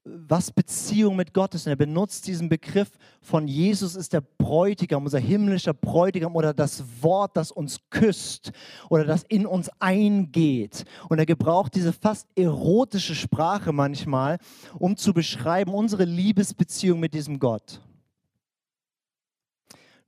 [0.04, 1.66] was Beziehung mit Gott ist.
[1.66, 6.84] Und er benutzt diesen Begriff von Jesus ist der Bräutigam, unser himmlischer Bräutigam oder das
[7.00, 8.52] Wort, das uns küsst
[8.88, 10.84] oder das in uns eingeht.
[11.08, 14.38] Und er gebraucht diese fast erotische Sprache manchmal,
[14.78, 17.80] um zu beschreiben unsere Liebesbeziehung mit diesem Gott.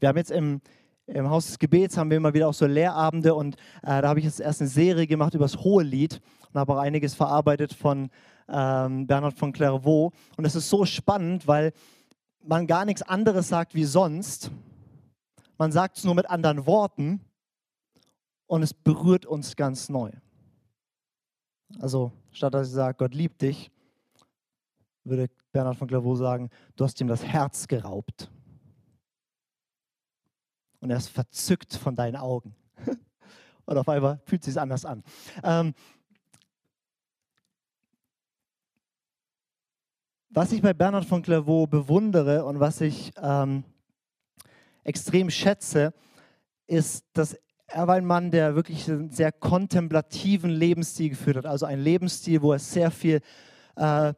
[0.00, 0.60] Wir haben jetzt im,
[1.06, 4.18] im Haus des Gebets haben wir immer wieder auch so Lehrabende und äh, da habe
[4.18, 6.20] ich jetzt erst eine Serie gemacht über das Hohe Lied
[6.52, 8.10] und habe auch einiges verarbeitet von
[8.48, 10.14] ähm, Bernhard von Clairvaux.
[10.36, 11.72] Und es ist so spannend, weil
[12.42, 14.50] man gar nichts anderes sagt wie sonst.
[15.58, 17.20] Man sagt es nur mit anderen Worten
[18.46, 20.10] und es berührt uns ganz neu.
[21.80, 23.70] Also statt dass ich sage, Gott liebt dich,
[25.04, 28.30] würde Bernhard von Clairvaux sagen, du hast ihm das Herz geraubt
[30.80, 32.54] und er ist verzückt von deinen Augen.
[33.64, 35.02] und auf einmal fühlt es sich anders an.
[35.42, 35.74] Ähm,
[40.34, 43.62] was ich bei Bernhard von Clairvaux bewundere und was ich ähm,
[44.82, 45.94] extrem schätze,
[46.66, 47.36] ist, dass
[47.68, 51.46] er war ein Mann, der wirklich einen sehr kontemplativen Lebensstil geführt hat.
[51.46, 53.20] Also ein Lebensstil, wo er sehr viel
[53.76, 54.12] äh,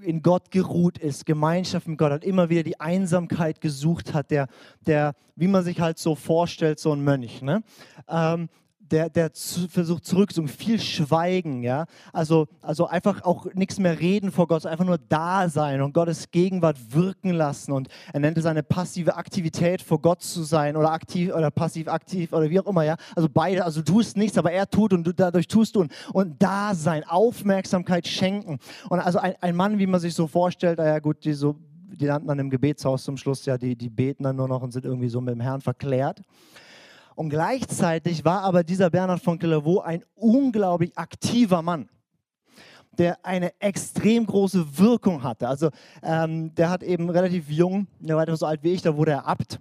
[0.00, 4.46] in Gott geruht ist, Gemeinschaft mit Gott hat, immer wieder die Einsamkeit gesucht hat, der,
[4.86, 7.42] der wie man sich halt so vorstellt, so ein Mönch.
[7.42, 7.62] Ne?
[8.08, 8.48] Ähm,
[8.92, 11.86] der, der versucht zurückzukommen, viel Schweigen, ja.
[12.12, 16.30] Also, also einfach auch nichts mehr reden vor Gott, einfach nur da sein und Gottes
[16.30, 17.72] Gegenwart wirken lassen.
[17.72, 21.88] Und er nennt es eine passive Aktivität vor Gott zu sein oder aktiv oder passiv
[21.88, 22.96] aktiv oder wie auch immer, ja.
[23.16, 25.92] Also beide, also du tust nichts, aber er tut und du, dadurch tust du und,
[26.12, 28.58] und da sein, Aufmerksamkeit schenken.
[28.90, 31.56] Und also ein, ein Mann, wie man sich so vorstellt, ja gut, die so
[31.94, 34.72] die lernt man im Gebetshaus zum Schluss, ja, die, die beten dann nur noch und
[34.72, 36.22] sind irgendwie so mit dem Herrn verklärt.
[37.14, 41.88] Und gleichzeitig war aber dieser Bernhard von Clairvaux ein unglaublich aktiver Mann.
[42.98, 45.48] der eine extrem große Wirkung hatte.
[45.48, 45.70] Also
[46.02, 49.12] ähm, der hat eben relativ jung, der war etwa so alt wie ich, da wurde
[49.12, 49.58] er Abt,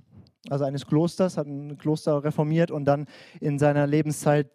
[0.50, 3.06] also eines Klosters, hat ein Kloster reformiert und dann
[3.40, 4.50] in seiner Lebenszeit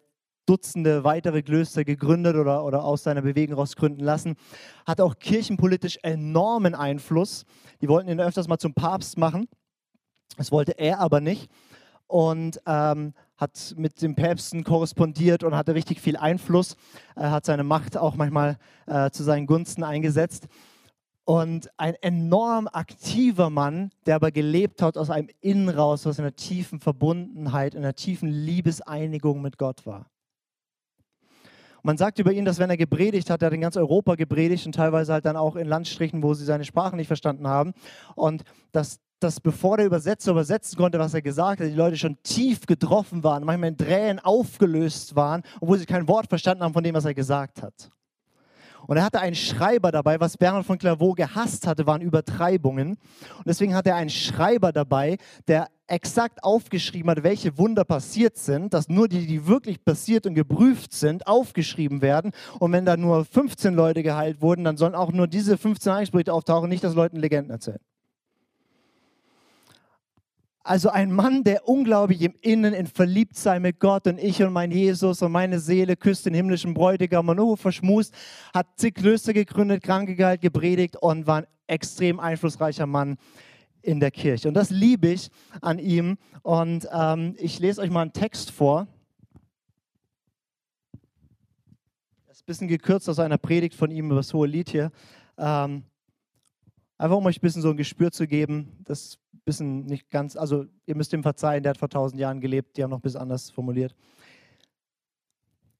[0.45, 4.35] Dutzende weitere Klöster gegründet oder, oder aus seiner Bewegung raus gründen lassen.
[4.85, 7.43] Hat auch kirchenpolitisch enormen Einfluss.
[7.81, 9.49] Die wollten ihn öfters mal zum Papst machen.
[10.37, 11.51] Das wollte er aber nicht.
[12.07, 16.75] Und ähm, hat mit den Päpsten korrespondiert und hatte richtig viel Einfluss.
[17.15, 20.47] Er hat seine Macht auch manchmal äh, zu seinen Gunsten eingesetzt.
[21.23, 26.23] Und ein enorm aktiver Mann, der aber gelebt hat aus einem Innen raus, was in
[26.23, 30.09] einer tiefen Verbundenheit, in einer tiefen Liebeseinigung mit Gott war.
[31.83, 34.65] Man sagt über ihn, dass wenn er gepredigt hat, er hat in ganz Europa gepredigt
[34.65, 37.73] und teilweise halt dann auch in Landstrichen, wo sie seine Sprache nicht verstanden haben.
[38.15, 42.21] Und dass, dass bevor der Übersetzer übersetzen konnte, was er gesagt hat, die Leute schon
[42.23, 46.83] tief getroffen waren, manchmal in Tränen aufgelöst waren, obwohl sie kein Wort verstanden haben von
[46.83, 47.89] dem, was er gesagt hat.
[48.85, 52.91] Und er hatte einen Schreiber dabei, was Bernhard von Clairvaux gehasst hatte, waren Übertreibungen.
[52.91, 58.73] Und deswegen hatte er einen Schreiber dabei, der exakt aufgeschrieben hat, welche Wunder passiert sind,
[58.73, 62.31] dass nur die, die wirklich passiert und geprüft sind, aufgeschrieben werden.
[62.59, 66.33] Und wenn da nur 15 Leute geheilt wurden, dann sollen auch nur diese 15 Heilsberichte
[66.33, 67.79] auftauchen, nicht, dass Leuten Legenden erzählen.
[70.67, 74.69] Also ein Mann, der unglaublich im Innen in Verliebtsein mit Gott und ich und mein
[74.69, 78.13] Jesus und meine Seele küsst den himmlischen Bräutigam und oh, verschmust,
[78.53, 83.15] hat zig Klöster gegründet, Kranke geheilt, gepredigt und war ein extrem einflussreicher Mann
[83.81, 84.49] in der Kirche.
[84.49, 86.17] Und das liebe ich an ihm.
[86.43, 88.87] Und ähm, ich lese euch mal einen Text vor.
[92.27, 94.91] Das ist ein bisschen gekürzt aus einer Predigt von ihm über das hohe Lied hier.
[95.37, 95.83] Ähm,
[96.97, 98.83] einfach um euch ein bisschen so ein Gespür zu geben.
[98.83, 102.77] Das bisschen nicht ganz, also ihr müsst ihm verzeihen, der hat vor tausend Jahren gelebt,
[102.77, 103.95] die haben noch ein bisschen anders formuliert.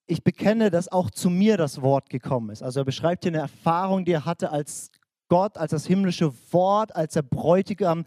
[0.07, 2.63] Ich bekenne, dass auch zu mir das Wort gekommen ist.
[2.63, 4.89] Also er beschreibt hier eine Erfahrung, die er hatte als
[5.27, 8.05] Gott, als das himmlische Wort, als der Bräutigam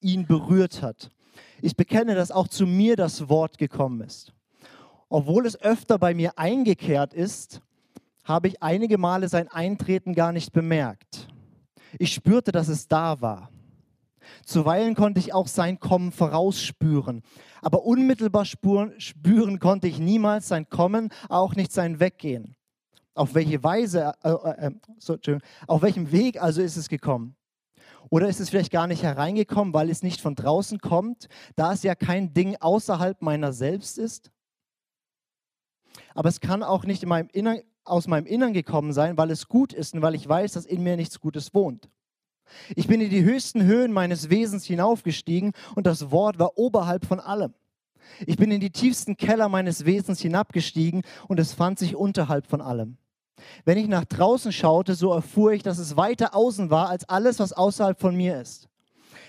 [0.00, 1.10] ihn berührt hat.
[1.60, 4.32] Ich bekenne, dass auch zu mir das Wort gekommen ist.
[5.10, 7.60] Obwohl es öfter bei mir eingekehrt ist,
[8.24, 11.28] habe ich einige Male sein Eintreten gar nicht bemerkt.
[11.98, 13.50] Ich spürte, dass es da war.
[14.44, 17.22] Zuweilen konnte ich auch sein Kommen vorausspüren.
[17.60, 22.56] Aber unmittelbar spüren, spüren konnte ich niemals sein Kommen, auch nicht sein Weggehen.
[23.14, 25.16] Auf welche Weise, äh, äh, äh so,
[25.66, 27.36] auf welchem Weg also ist es gekommen?
[28.10, 31.82] Oder ist es vielleicht gar nicht hereingekommen, weil es nicht von draußen kommt, da es
[31.82, 34.30] ja kein Ding außerhalb meiner selbst ist?
[36.14, 39.72] Aber es kann auch nicht meinem Innern, aus meinem Innern gekommen sein, weil es gut
[39.72, 41.88] ist und weil ich weiß, dass in mir nichts Gutes wohnt.
[42.76, 47.20] Ich bin in die höchsten Höhen meines Wesens hinaufgestiegen und das Wort war oberhalb von
[47.20, 47.54] allem.
[48.26, 52.60] Ich bin in die tiefsten Keller meines Wesens hinabgestiegen und es fand sich unterhalb von
[52.60, 52.98] allem.
[53.64, 57.38] Wenn ich nach draußen schaute, so erfuhr ich, dass es weiter außen war als alles,
[57.38, 58.68] was außerhalb von mir ist.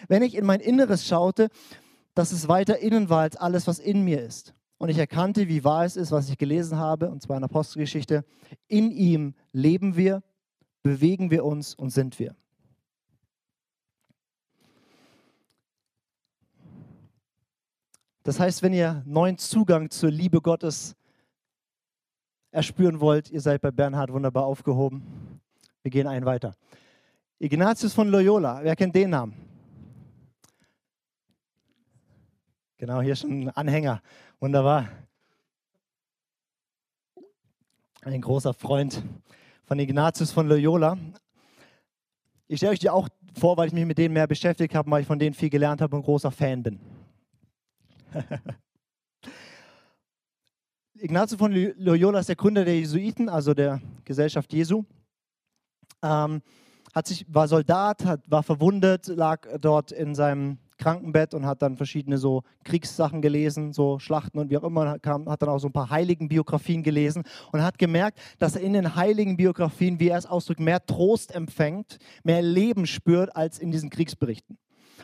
[0.08, 1.50] Wenn ich in mein Inneres schaute,
[2.14, 4.54] dass es weiter innen war als alles, was in mir ist.
[4.78, 8.26] Und ich erkannte, wie wahr es ist, was ich gelesen habe, und zwar in Apostelgeschichte.
[8.68, 10.24] In ihm leben wir,
[10.84, 12.36] bewegen wir uns und sind wir.
[18.24, 20.96] Das heißt, wenn ihr neuen Zugang zur Liebe Gottes
[22.52, 25.42] erspüren wollt, ihr seid bei Bernhard wunderbar aufgehoben.
[25.82, 26.56] Wir gehen einen weiter.
[27.40, 29.34] Ignatius von Loyola, wer kennt den Namen?
[32.78, 34.02] Genau, hier schon ein Anhänger.
[34.40, 34.88] Wunderbar.
[38.02, 39.04] Ein großer Freund
[39.66, 40.98] von Ignatius von Loyola.
[42.48, 45.02] Ich stelle euch die auch vor, weil ich mich mit denen mehr beschäftigt habe, weil
[45.02, 46.80] ich von denen viel gelernt habe und großer Fan bin.
[50.96, 54.84] Ignazio von Loyola ist der Gründer der Jesuiten, also der Gesellschaft Jesu.
[56.02, 56.42] Ähm,
[56.94, 61.78] hat sich, war Soldat, hat, war verwundet, lag dort in seinem Krankenbett und hat dann
[61.78, 65.68] verschiedene so Kriegssachen gelesen, so Schlachten und wie auch immer, kam, hat dann auch so
[65.68, 70.10] ein paar heiligen Biografien gelesen und hat gemerkt, dass er in den heiligen Biografien, wie
[70.10, 74.58] er es ausdrückt, mehr Trost empfängt, mehr Leben spürt als in diesen Kriegsberichten.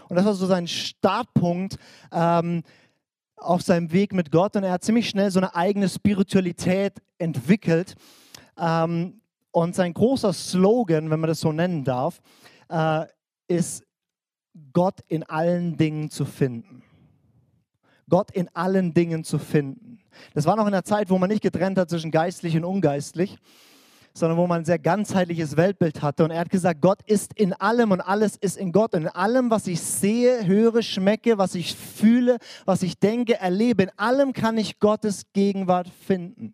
[0.09, 1.77] Und das war so sein Startpunkt,
[2.11, 2.63] ähm,
[3.39, 7.95] auf seinem Weg mit Gott und er hat ziemlich schnell so eine eigene Spiritualität entwickelt.
[8.57, 9.21] Ähm,
[9.51, 12.21] und sein großer Slogan, wenn man das so nennen darf,
[12.69, 13.05] äh,
[13.47, 13.83] ist
[14.73, 16.83] Gott in allen Dingen zu finden.
[18.09, 19.99] Gott in allen Dingen zu finden.
[20.33, 23.37] Das war noch in der Zeit, wo man nicht getrennt hat zwischen geistlich und ungeistlich,
[24.13, 26.23] sondern wo man ein sehr ganzheitliches Weltbild hatte.
[26.23, 28.93] Und er hat gesagt, Gott ist in allem und alles ist in Gott.
[28.93, 33.83] Und in allem, was ich sehe, höre, schmecke, was ich fühle, was ich denke, erlebe,
[33.83, 36.53] in allem kann ich Gottes Gegenwart finden.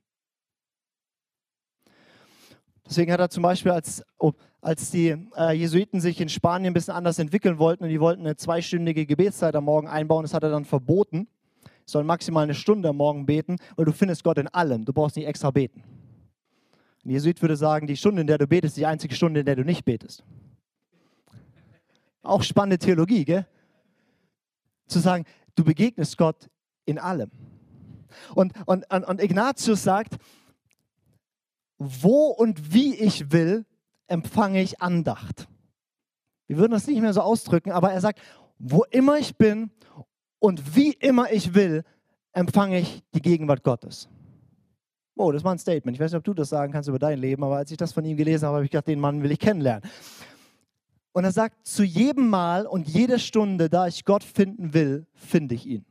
[2.88, 6.74] Deswegen hat er zum Beispiel, als, oh, als die äh, Jesuiten sich in Spanien ein
[6.74, 10.44] bisschen anders entwickeln wollten und die wollten eine zweistündige Gebetszeit am Morgen einbauen, das hat
[10.44, 11.28] er dann verboten.
[11.86, 14.86] Sie sollen maximal eine Stunde am Morgen beten, weil du findest Gott in allem.
[14.86, 15.84] Du brauchst nicht extra beten.
[17.06, 19.46] Ein Jesuit würde sagen, die Stunde, in der du betest, ist die einzige Stunde, in
[19.46, 20.24] der du nicht betest.
[22.24, 23.46] Auch spannende Theologie, gell?
[24.88, 26.50] Zu sagen, du begegnest Gott
[26.86, 27.30] in allem.
[28.34, 30.16] Und, und, und Ignatius sagt,
[31.78, 33.66] wo und wie ich will,
[34.08, 35.48] empfange ich Andacht.
[36.48, 38.20] Wir würden das nicht mehr so ausdrücken, aber er sagt,
[38.58, 39.70] wo immer ich bin
[40.40, 41.84] und wie immer ich will,
[42.32, 44.10] empfange ich die Gegenwart Gottes.
[45.16, 45.96] Oh, das war ein Statement.
[45.96, 47.94] Ich weiß nicht, ob du das sagen kannst über dein Leben, aber als ich das
[47.94, 49.90] von ihm gelesen habe, habe ich gedacht, den Mann will ich kennenlernen.
[51.14, 55.56] Und er sagt, zu jedem Mal und jeder Stunde, da ich Gott finden will, finde
[55.56, 55.86] ich ihn.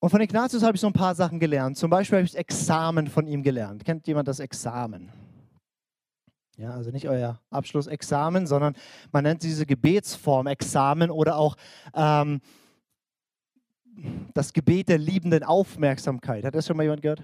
[0.00, 1.76] Und von Ignatius habe ich so ein paar Sachen gelernt.
[1.76, 3.84] Zum Beispiel habe ich das Examen von ihm gelernt.
[3.84, 5.10] Kennt jemand das Examen?
[6.58, 8.74] Ja, also nicht euer Abschlussexamen, sondern
[9.12, 11.56] man nennt diese Gebetsform Examen oder auch
[11.94, 12.40] ähm,
[14.34, 16.44] das Gebet der liebenden Aufmerksamkeit.
[16.44, 17.22] Hat das schon mal jemand gehört?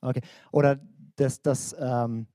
[0.00, 0.20] Okay.
[0.50, 0.80] Oder
[1.14, 2.26] das, das, ähm,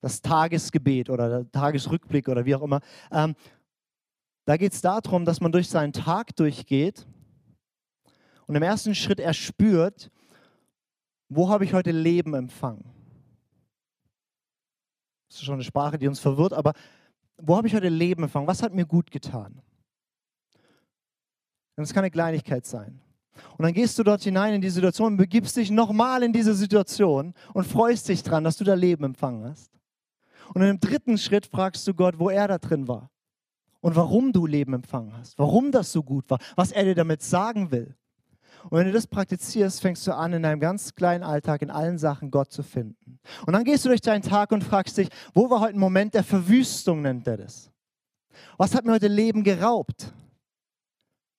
[0.00, 2.80] das Tagesgebet oder der Tagesrückblick oder wie auch immer.
[3.12, 3.34] Ähm,
[4.46, 7.06] da geht es darum, dass man durch seinen Tag durchgeht
[8.46, 10.10] und im ersten Schritt erspürt,
[11.28, 12.99] wo habe ich heute Leben empfangen?
[15.30, 16.72] Das ist schon eine Sprache, die uns verwirrt, aber
[17.38, 18.48] wo habe ich heute Leben empfangen?
[18.48, 19.62] Was hat mir gut getan?
[21.76, 23.00] Das kann eine Kleinigkeit sein.
[23.56, 26.52] Und dann gehst du dort hinein in die Situation und begibst dich nochmal in diese
[26.52, 29.70] Situation und freust dich dran, dass du da Leben empfangen hast.
[30.52, 33.08] Und im dritten Schritt fragst du Gott, wo er da drin war
[33.80, 37.22] und warum du Leben empfangen hast, warum das so gut war, was er dir damit
[37.22, 37.96] sagen will.
[38.64, 41.98] Und wenn du das praktizierst, fängst du an, in deinem ganz kleinen Alltag, in allen
[41.98, 43.18] Sachen Gott zu finden.
[43.46, 46.14] Und dann gehst du durch deinen Tag und fragst dich, wo war heute ein Moment
[46.14, 47.70] der Verwüstung, nennt er das?
[48.58, 50.12] Was hat mir heute Leben geraubt?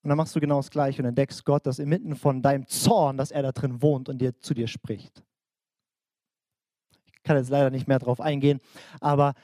[0.02, 3.16] Und dann machst du genau das Gleiche und entdeckst Gott, dass inmitten von deinem Zorn,
[3.16, 5.22] dass er da drin wohnt und dir zu dir spricht.
[7.14, 8.60] Ich kann jetzt leider nicht mehr darauf eingehen,
[9.00, 9.34] aber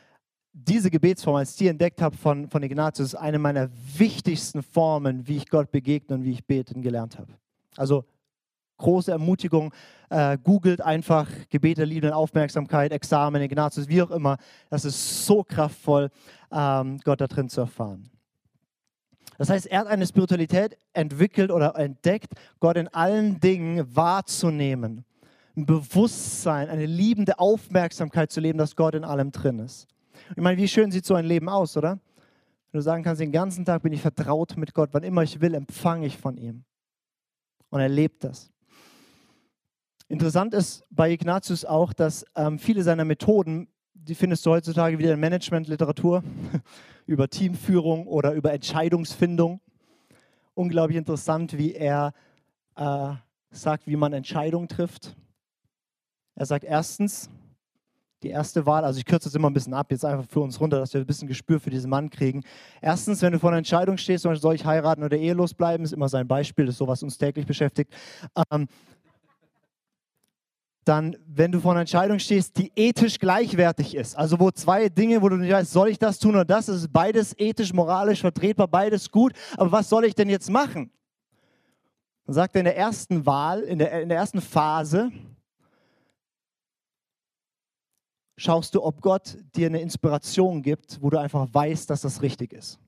[0.52, 5.28] diese Gebetsform, als ich die entdeckt habe von, von Ignatius, ist eine meiner wichtigsten Formen,
[5.28, 7.38] wie ich Gott begegne und wie ich beten gelernt habe.
[7.76, 8.04] Also
[8.78, 9.72] große Ermutigung,
[10.08, 14.38] äh, googelt einfach Gebete, Liebe Aufmerksamkeit, Examen, Ignatius, wie auch immer.
[14.70, 16.10] Das ist so kraftvoll,
[16.50, 18.10] ähm, Gott da drin zu erfahren.
[19.36, 25.04] Das heißt, er hat eine Spiritualität entwickelt oder entdeckt, Gott in allen Dingen wahrzunehmen.
[25.56, 29.86] Ein Bewusstsein, eine liebende Aufmerksamkeit zu leben, dass Gott in allem drin ist.
[30.30, 31.98] Ich meine, wie schön sieht so ein Leben aus, oder?
[32.70, 35.40] Wenn du sagen kannst, den ganzen Tag bin ich vertraut mit Gott, wann immer ich
[35.40, 36.64] will, empfange ich von ihm
[37.70, 38.50] und er lebt das.
[40.08, 45.12] Interessant ist bei Ignatius auch, dass ähm, viele seiner Methoden, die findest du heutzutage wieder
[45.12, 46.22] in Managementliteratur,
[47.06, 49.60] über Teamführung oder über Entscheidungsfindung.
[50.54, 52.14] Unglaublich interessant, wie er
[52.76, 53.14] äh,
[53.50, 55.14] sagt, wie man Entscheidungen trifft.
[56.34, 57.28] Er sagt erstens,
[58.22, 60.60] die erste Wahl, also ich kürze das immer ein bisschen ab, jetzt einfach für uns
[60.60, 62.42] runter, dass wir ein bisschen Gespür für diesen Mann kriegen.
[62.80, 66.08] Erstens, wenn du vor einer Entscheidung stehst, soll ich heiraten oder ehelos bleiben, ist immer
[66.08, 67.92] sein Beispiel, das ist so, was uns täglich beschäftigt.
[68.50, 68.66] Ähm,
[70.84, 75.20] dann, wenn du vor einer Entscheidung stehst, die ethisch gleichwertig ist, also wo zwei Dinge,
[75.20, 78.68] wo du nicht weißt, soll ich das tun oder das, ist beides ethisch, moralisch vertretbar,
[78.68, 80.90] beides gut, aber was soll ich denn jetzt machen?
[82.24, 85.12] Dann sagt er in der ersten Wahl, in der, in der ersten Phase,
[88.38, 92.52] schaust du, ob Gott dir eine Inspiration gibt, wo du einfach weißt, dass das richtig
[92.52, 92.78] ist.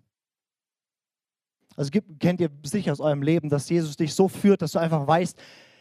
[1.76, 5.06] Also kennt ihr sicher aus eurem Leben, dass Jesus dich so führt, dass du einfach
[5.06, 5.38] weißt,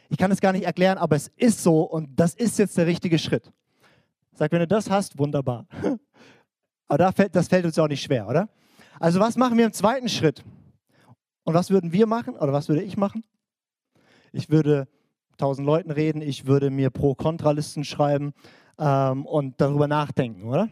[0.10, 2.88] ich kann es gar nicht erklären, aber es ist so und das ist jetzt der
[2.88, 3.52] richtige Schritt.
[4.34, 5.68] Sag, wenn du das hast, wunderbar.
[6.88, 8.50] Aber das fällt uns auch nicht schwer, oder?
[9.00, 10.44] Also was machen wir im zweiten Schritt?
[11.44, 13.24] Und was würden wir machen oder was würde ich machen?
[14.32, 14.88] Ich würde
[15.38, 18.34] tausend Leuten reden, ich würde mir Pro-Kontra-Listen schreiben,
[18.80, 20.70] ähm, und darüber nachdenken, oder?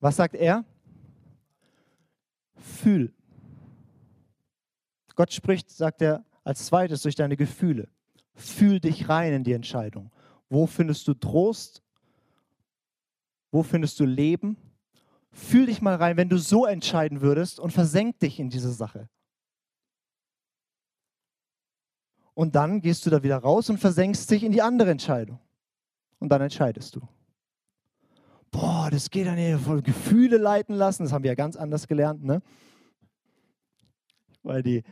[0.00, 0.64] Was sagt er?
[2.56, 3.12] Fühl.
[5.14, 7.88] Gott spricht, sagt er, als zweites durch deine Gefühle.
[8.34, 10.10] Fühl dich rein in die Entscheidung.
[10.48, 11.82] Wo findest du Trost?
[13.52, 14.56] Wo findest du Leben?
[15.32, 19.08] Fühl dich mal rein, wenn du so entscheiden würdest und versenk dich in diese Sache.
[22.32, 25.38] Und dann gehst du da wieder raus und versenkst dich in die andere Entscheidung
[26.20, 27.00] und dann entscheidest du.
[28.52, 31.02] Boah, das geht dann hier voll Gefühle leiten lassen.
[31.02, 32.40] Das haben wir ja ganz anders gelernt, ne?
[34.42, 34.82] Weil die,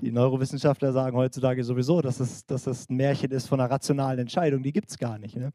[0.00, 4.18] Die Neurowissenschaftler sagen heutzutage sowieso, dass es, dass es ein Märchen ist von einer rationalen
[4.18, 4.62] Entscheidung.
[4.62, 5.36] Die gibt es gar nicht.
[5.36, 5.52] Ne?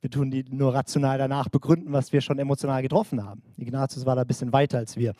[0.00, 3.42] Wir tun die nur rational danach begründen, was wir schon emotional getroffen haben.
[3.56, 5.14] Ignatius war da ein bisschen weiter als wir.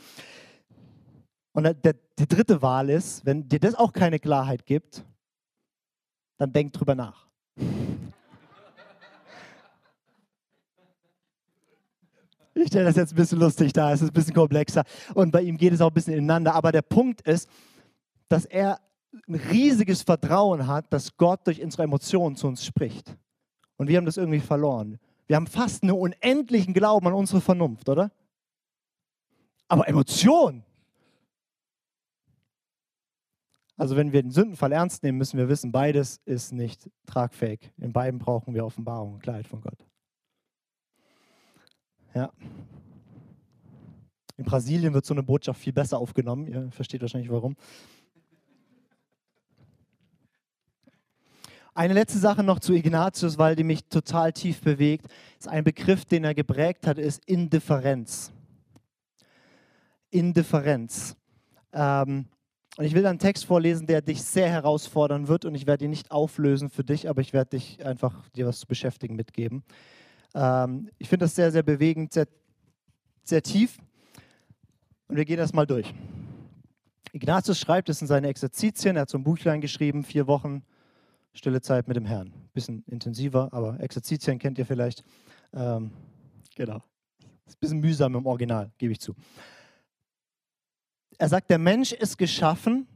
[1.53, 5.05] Und der, die dritte Wahl ist, wenn dir das auch keine Klarheit gibt,
[6.37, 7.27] dann denk drüber nach.
[12.61, 14.83] Ich stelle das jetzt ein bisschen lustig dar, es ist ein bisschen komplexer
[15.15, 16.55] und bei ihm geht es auch ein bisschen ineinander.
[16.55, 17.49] Aber der Punkt ist,
[18.29, 18.81] dass er
[19.29, 23.17] ein riesiges Vertrauen hat, dass Gott durch unsere Emotionen zu uns spricht.
[23.77, 24.99] Und wir haben das irgendwie verloren.
[25.29, 28.11] Wir haben fast einen unendlichen Glauben an unsere Vernunft, oder?
[29.69, 30.65] Aber Emotion.
[33.77, 37.73] Also wenn wir den Sündenfall ernst nehmen, müssen wir wissen, beides ist nicht tragfähig.
[37.79, 39.87] In beiden brauchen wir Offenbarung, Klarheit von Gott.
[42.15, 42.33] Ja.
[44.37, 46.47] In Brasilien wird so eine Botschaft viel besser aufgenommen.
[46.47, 47.57] Ihr versteht wahrscheinlich warum.
[51.75, 55.07] Eine letzte Sache noch zu Ignatius, weil die mich total tief bewegt.
[55.39, 58.33] Ist ein Begriff, den er geprägt hat, ist Indifferenz.
[60.11, 61.17] Indifferenz.
[61.73, 62.27] Ähm,
[62.77, 65.45] und ich will einen Text vorlesen, der dich sehr herausfordern wird.
[65.45, 68.61] Und ich werde ihn nicht auflösen für dich, aber ich werde dich einfach dir was
[68.61, 69.65] zu beschäftigen mitgeben.
[70.39, 72.29] Ähm, ich finde das sehr, sehr bewegend, sehr,
[73.25, 73.79] sehr tief.
[75.09, 75.93] Und wir gehen das mal durch.
[77.13, 78.95] Ignatius schreibt es in seine Exerzitien.
[78.97, 80.63] Er hat so ein Buchlein geschrieben, vier Wochen
[81.33, 82.33] stille Zeit mit dem Herrn.
[82.53, 85.03] Bisschen intensiver, aber Exerzitien kennt ihr vielleicht.
[85.53, 85.91] Ähm,
[86.55, 86.85] genau.
[87.47, 89.17] Ist ein bisschen mühsam im Original, gebe ich zu.
[91.19, 92.87] Er sagt, der Mensch ist geschaffen,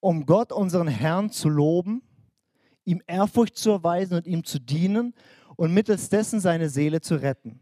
[0.00, 2.02] um Gott, unseren Herrn, zu loben,
[2.84, 5.12] ihm Ehrfurcht zu erweisen und ihm zu dienen
[5.56, 7.60] und mittels dessen seine Seele zu retten.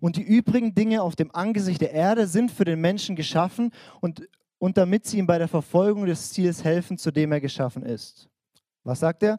[0.00, 3.70] Und die übrigen Dinge auf dem Angesicht der Erde sind für den Menschen geschaffen
[4.00, 4.28] und,
[4.58, 8.28] und damit sie ihm bei der Verfolgung des Ziels helfen, zu dem er geschaffen ist.
[8.84, 9.38] Was sagt er?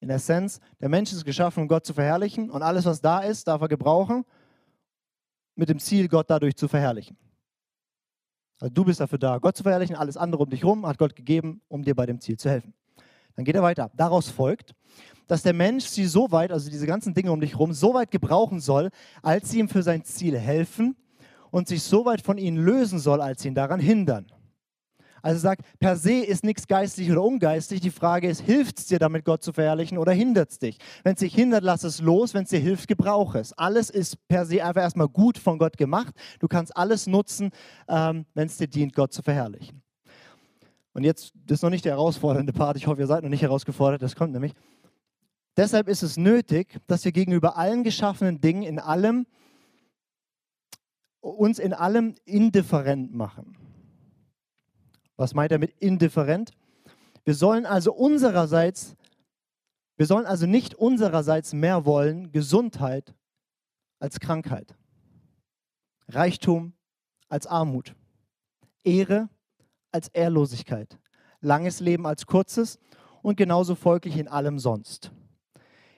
[0.00, 3.46] In Essenz, der Mensch ist geschaffen, um Gott zu verherrlichen und alles, was da ist,
[3.46, 4.24] darf er gebrauchen,
[5.54, 7.16] mit dem Ziel, Gott dadurch zu verherrlichen.
[8.58, 11.14] Also du bist dafür da, Gott zu verherrlichen, alles andere um dich herum hat Gott
[11.14, 12.74] gegeben, um dir bei dem Ziel zu helfen.
[13.36, 13.90] Dann geht er weiter.
[13.94, 14.74] Daraus folgt,
[15.30, 18.10] dass der Mensch sie so weit, also diese ganzen Dinge um dich herum, so weit
[18.10, 18.90] gebrauchen soll,
[19.22, 20.96] als sie ihm für sein Ziel helfen
[21.52, 24.26] und sich so weit von ihnen lösen soll, als sie ihn daran hindern.
[25.22, 27.80] Also sagt, per se ist nichts geistlich oder ungeistlich.
[27.80, 30.78] Die Frage ist, hilft es dir damit, Gott zu verherrlichen oder hindert es dich?
[31.04, 32.34] Wenn es dich hindert, lass es los.
[32.34, 33.52] Wenn es dir hilft, gebrauche es.
[33.52, 36.12] Alles ist per se einfach erstmal gut von Gott gemacht.
[36.40, 37.50] Du kannst alles nutzen,
[37.86, 39.80] ähm, wenn es dir dient, Gott zu verherrlichen.
[40.92, 42.76] Und jetzt, das ist noch nicht der herausfordernde Part.
[42.78, 44.02] Ich hoffe, ihr seid noch nicht herausgefordert.
[44.02, 44.54] Das kommt nämlich.
[45.60, 49.26] Deshalb ist es nötig, dass wir gegenüber allen geschaffenen Dingen in allem
[51.20, 53.58] uns in allem indifferent machen.
[55.18, 56.52] Was meint er mit indifferent?
[57.26, 58.96] Wir sollen also unsererseits,
[59.98, 63.14] wir sollen also nicht unsererseits mehr wollen Gesundheit
[63.98, 64.74] als Krankheit,
[66.08, 66.72] Reichtum
[67.28, 67.94] als Armut,
[68.82, 69.28] Ehre
[69.92, 70.98] als Ehrlosigkeit,
[71.42, 72.78] langes Leben als kurzes
[73.20, 75.12] und genauso folglich in allem sonst.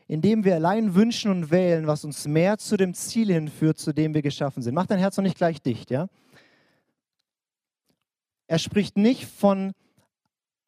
[0.09, 4.15] Indem wir allein wünschen und wählen, was uns mehr zu dem Ziel hinführt, zu dem
[4.15, 4.75] wir geschaffen sind.
[4.75, 6.09] Mach dein Herz noch nicht gleich dicht, ja?
[8.47, 9.73] Er spricht nicht von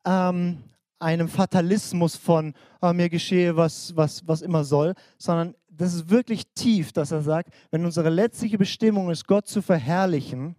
[0.06, 0.62] ähm,
[0.98, 6.44] einem Fatalismus von oh, mir geschehe, was, was, was immer soll, sondern das ist wirklich
[6.54, 10.56] tief, dass er sagt, wenn unsere letztliche Bestimmung ist, Gott zu verherrlichen,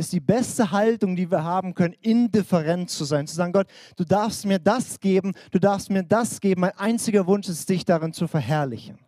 [0.00, 3.26] ist die beste Haltung, die wir haben können, indifferent zu sein.
[3.26, 6.62] Zu sagen, Gott, du darfst mir das geben, du darfst mir das geben.
[6.62, 8.98] Mein einziger Wunsch ist, dich darin zu verherrlichen.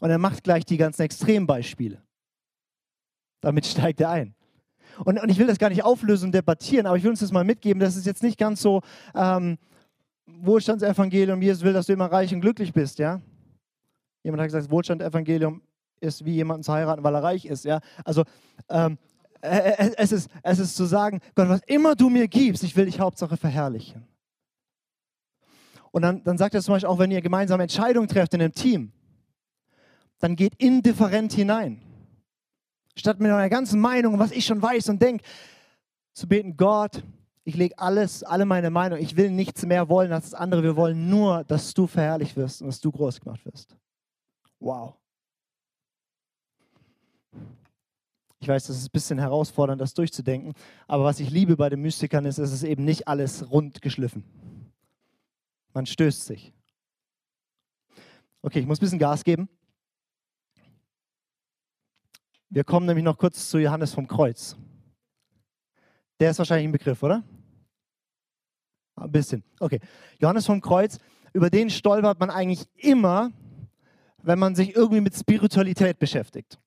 [0.00, 2.02] Und er macht gleich die ganzen Extrembeispiele.
[3.40, 4.34] Damit steigt er ein.
[5.04, 7.32] Und, und ich will das gar nicht auflösen und debattieren, aber ich will uns das
[7.32, 8.80] mal mitgeben, das ist jetzt nicht ganz so
[9.14, 9.58] ähm,
[10.26, 13.20] Wohlstandsevangelium, Jesus will, dass du immer reich und glücklich bist, ja?
[14.22, 15.62] Jemand hat gesagt, Wohlstandsevangelium
[16.04, 17.80] ist wie jemanden zu heiraten, weil er reich ist, ja?
[18.04, 18.24] Also
[18.68, 18.98] ähm,
[19.40, 23.00] es, ist, es ist zu sagen, Gott, was immer du mir gibst, ich will dich
[23.00, 24.06] Hauptsache verherrlichen.
[25.90, 28.52] Und dann, dann sagt er zum Beispiel auch, wenn ihr gemeinsame Entscheidungen trefft in einem
[28.52, 28.92] Team,
[30.18, 31.80] dann geht indifferent hinein.
[32.96, 35.24] Statt mit einer ganzen Meinung, was ich schon weiß und denke,
[36.14, 37.02] zu beten, Gott,
[37.44, 40.62] ich lege alles, alle meine Meinung, ich will nichts mehr wollen als das andere.
[40.62, 43.76] Wir wollen nur, dass du verherrlicht wirst und dass du groß gemacht wirst.
[44.58, 44.94] Wow.
[48.44, 50.52] Ich weiß, das ist ein bisschen herausfordernd, das durchzudenken,
[50.86, 54.22] aber was ich liebe bei den Mystikern ist, es ist eben nicht alles rund geschliffen.
[55.72, 56.52] Man stößt sich.
[58.42, 59.48] Okay, ich muss ein bisschen Gas geben.
[62.50, 64.58] Wir kommen nämlich noch kurz zu Johannes vom Kreuz.
[66.20, 67.24] Der ist wahrscheinlich ein Begriff, oder?
[68.96, 69.42] Ein bisschen.
[69.58, 69.80] Okay.
[70.20, 70.98] Johannes vom Kreuz,
[71.32, 73.30] über den stolpert man eigentlich immer,
[74.22, 76.58] wenn man sich irgendwie mit Spiritualität beschäftigt.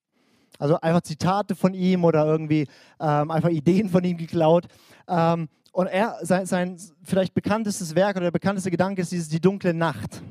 [0.57, 2.67] Also einfach Zitate von ihm oder irgendwie
[2.99, 4.67] ähm, einfach Ideen von ihm geklaut.
[5.07, 9.39] Ähm, und er, sein, sein vielleicht bekanntestes Werk oder der bekannteste Gedanke ist dieses Die
[9.39, 10.23] dunkle Nacht.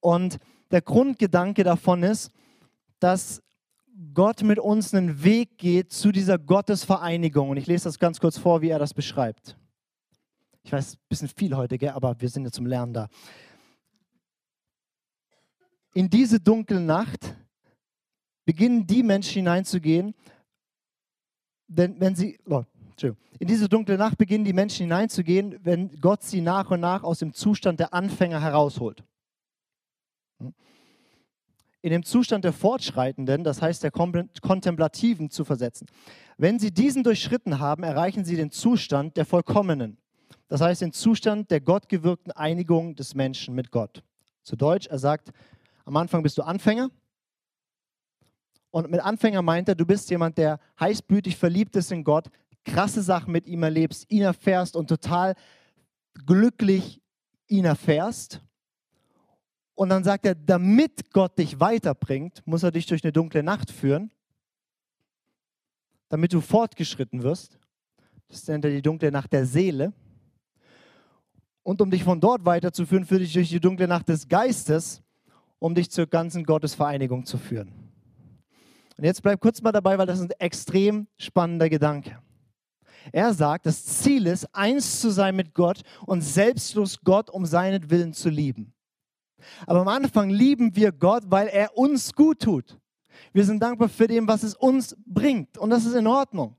[0.00, 0.38] Und
[0.70, 2.30] der Grundgedanke davon ist,
[2.98, 3.42] dass
[4.14, 7.50] Gott mit uns einen Weg geht zu dieser Gottesvereinigung.
[7.50, 9.56] Und ich lese das ganz kurz vor, wie er das beschreibt.
[10.64, 11.90] Ich weiß, ein bisschen viel heute, gell?
[11.90, 13.08] aber wir sind ja zum Lernen da.
[15.94, 17.34] In diese dunkle Nacht
[18.44, 20.14] beginnen die Menschen hineinzugehen,
[21.68, 22.64] wenn, wenn sie, oh,
[23.38, 27.18] in diese dunkle Nacht beginnen die Menschen hineinzugehen, wenn Gott sie nach und nach aus
[27.18, 29.02] dem Zustand der Anfänger herausholt.
[31.80, 35.88] In dem Zustand der Fortschreitenden, das heißt der Kontemplativen, zu versetzen.
[36.38, 39.98] Wenn sie diesen durchschritten haben, erreichen sie den Zustand der Vollkommenen.
[40.46, 44.04] Das heißt den Zustand der gottgewirkten Einigung des Menschen mit Gott.
[44.44, 45.32] Zu Deutsch, er sagt,
[45.84, 46.90] am Anfang bist du Anfänger,
[48.72, 52.30] und mit Anfänger meint er, du bist jemand, der heißblütig verliebt ist in Gott,
[52.64, 55.34] krasse Sachen mit ihm erlebst, ihn erfährst und total
[56.26, 57.02] glücklich
[57.48, 58.40] ihn erfährst.
[59.74, 63.70] Und dann sagt er, damit Gott dich weiterbringt, muss er dich durch eine dunkle Nacht
[63.70, 64.10] führen,
[66.08, 67.58] damit du fortgeschritten wirst.
[68.28, 69.92] Das nennt er die dunkle Nacht der Seele.
[71.62, 75.02] Und um dich von dort weiterzuführen, führt dich durch die dunkle Nacht des Geistes,
[75.58, 77.81] um dich zur ganzen Gottesvereinigung zu führen.
[78.96, 82.18] Und jetzt bleib kurz mal dabei, weil das ist ein extrem spannender Gedanke.
[83.10, 87.90] Er sagt, das Ziel ist, eins zu sein mit Gott und selbstlos Gott um seinen
[87.90, 88.74] Willen zu lieben.
[89.66, 92.78] Aber am Anfang lieben wir Gott, weil er uns gut tut.
[93.32, 95.58] Wir sind dankbar für dem, was es uns bringt.
[95.58, 96.56] Und das ist in Ordnung.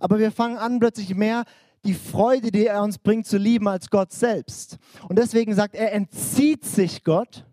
[0.00, 1.44] Aber wir fangen an, plötzlich mehr
[1.84, 4.78] die Freude, die er uns bringt, zu lieben als Gott selbst.
[5.08, 7.46] Und deswegen sagt er, entzieht sich Gott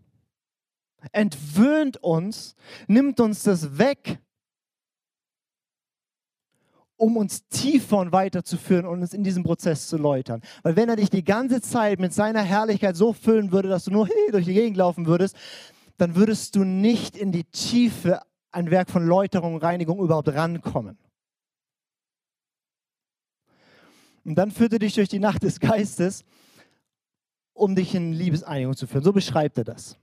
[1.12, 2.56] entwöhnt uns,
[2.88, 4.20] nimmt uns das weg,
[6.96, 10.42] um uns tiefer und weiter zu führen und uns in diesem Prozess zu läutern.
[10.62, 13.92] Weil wenn er dich die ganze Zeit mit seiner Herrlichkeit so füllen würde, dass du
[13.92, 15.36] nur durch die Gegend laufen würdest,
[15.98, 20.98] dann würdest du nicht in die Tiefe ein Werk von Läuterung und Reinigung überhaupt rankommen.
[24.24, 26.24] Und dann führt er dich durch die Nacht des Geistes,
[27.54, 29.04] um dich in Liebeseinigung zu führen.
[29.04, 29.98] So beschreibt er das.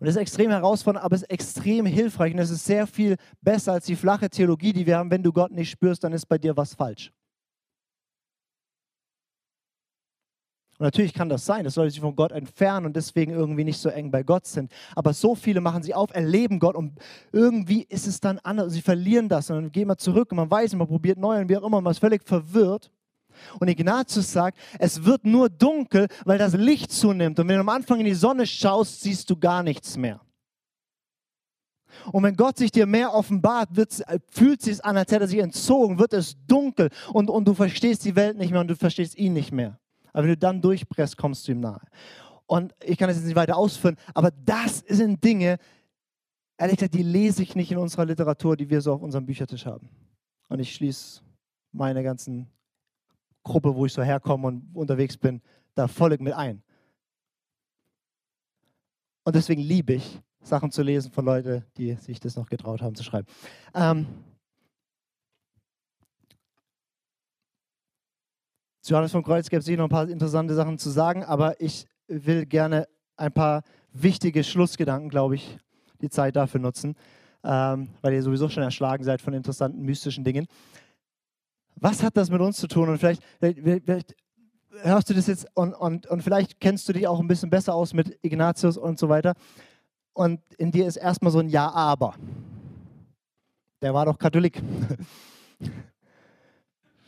[0.00, 3.16] Und das ist extrem herausfordernd, aber es ist extrem hilfreich und es ist sehr viel
[3.42, 5.10] besser als die flache Theologie, die wir haben.
[5.10, 7.12] Wenn du Gott nicht spürst, dann ist bei dir was falsch.
[10.78, 13.78] Und natürlich kann das sein, dass Leute sich von Gott entfernen und deswegen irgendwie nicht
[13.78, 14.72] so eng bei Gott sind.
[14.96, 16.98] Aber so viele machen sich auf, erleben Gott und
[17.30, 18.72] irgendwie ist es dann anders.
[18.72, 21.50] Sie verlieren das und dann gehen wir zurück und man weiß, man probiert neu und
[21.50, 22.90] wie auch immer, man ist völlig verwirrt.
[23.58, 27.38] Und Ignatius sagt, es wird nur dunkel, weil das Licht zunimmt.
[27.38, 30.20] Und wenn du am Anfang in die Sonne schaust, siehst du gar nichts mehr.
[32.12, 33.70] Und wenn Gott sich dir mehr offenbart,
[34.30, 37.54] fühlt es sich an, als hätte er sich entzogen, wird es dunkel und, und du
[37.54, 39.78] verstehst die Welt nicht mehr und du verstehst ihn nicht mehr.
[40.12, 41.80] Aber wenn du dann durchpresst, kommst du ihm nahe.
[42.46, 45.58] Und ich kann das jetzt nicht weiter ausführen, aber das sind Dinge,
[46.58, 49.66] ehrlich gesagt, die lese ich nicht in unserer Literatur, die wir so auf unserem Büchertisch
[49.66, 49.88] haben.
[50.48, 51.22] Und ich schließe
[51.72, 52.48] meine ganzen
[53.42, 55.40] Gruppe, wo ich so herkomme und unterwegs bin,
[55.74, 56.62] da völlig mit ein.
[59.24, 62.94] Und deswegen liebe ich, Sachen zu lesen von Leuten, die sich das noch getraut haben
[62.94, 63.26] zu schreiben.
[63.74, 64.06] Ähm,
[68.80, 71.86] zu Johannes vom Kreuz gibt es noch ein paar interessante Sachen zu sagen, aber ich
[72.08, 73.62] will gerne ein paar
[73.92, 75.58] wichtige Schlussgedanken, glaube ich,
[76.00, 76.96] die Zeit dafür nutzen,
[77.44, 80.46] ähm, weil ihr sowieso schon erschlagen seid von interessanten mystischen Dingen
[81.76, 82.88] was hat das mit uns zu tun?
[82.88, 84.14] Und vielleicht, vielleicht
[84.82, 87.74] hörst du das jetzt und, und, und vielleicht kennst du dich auch ein bisschen besser
[87.74, 89.34] aus mit Ignatius und so weiter.
[90.12, 92.14] Und in dir ist erstmal so ein Ja, aber.
[93.82, 94.62] Der war doch Katholik.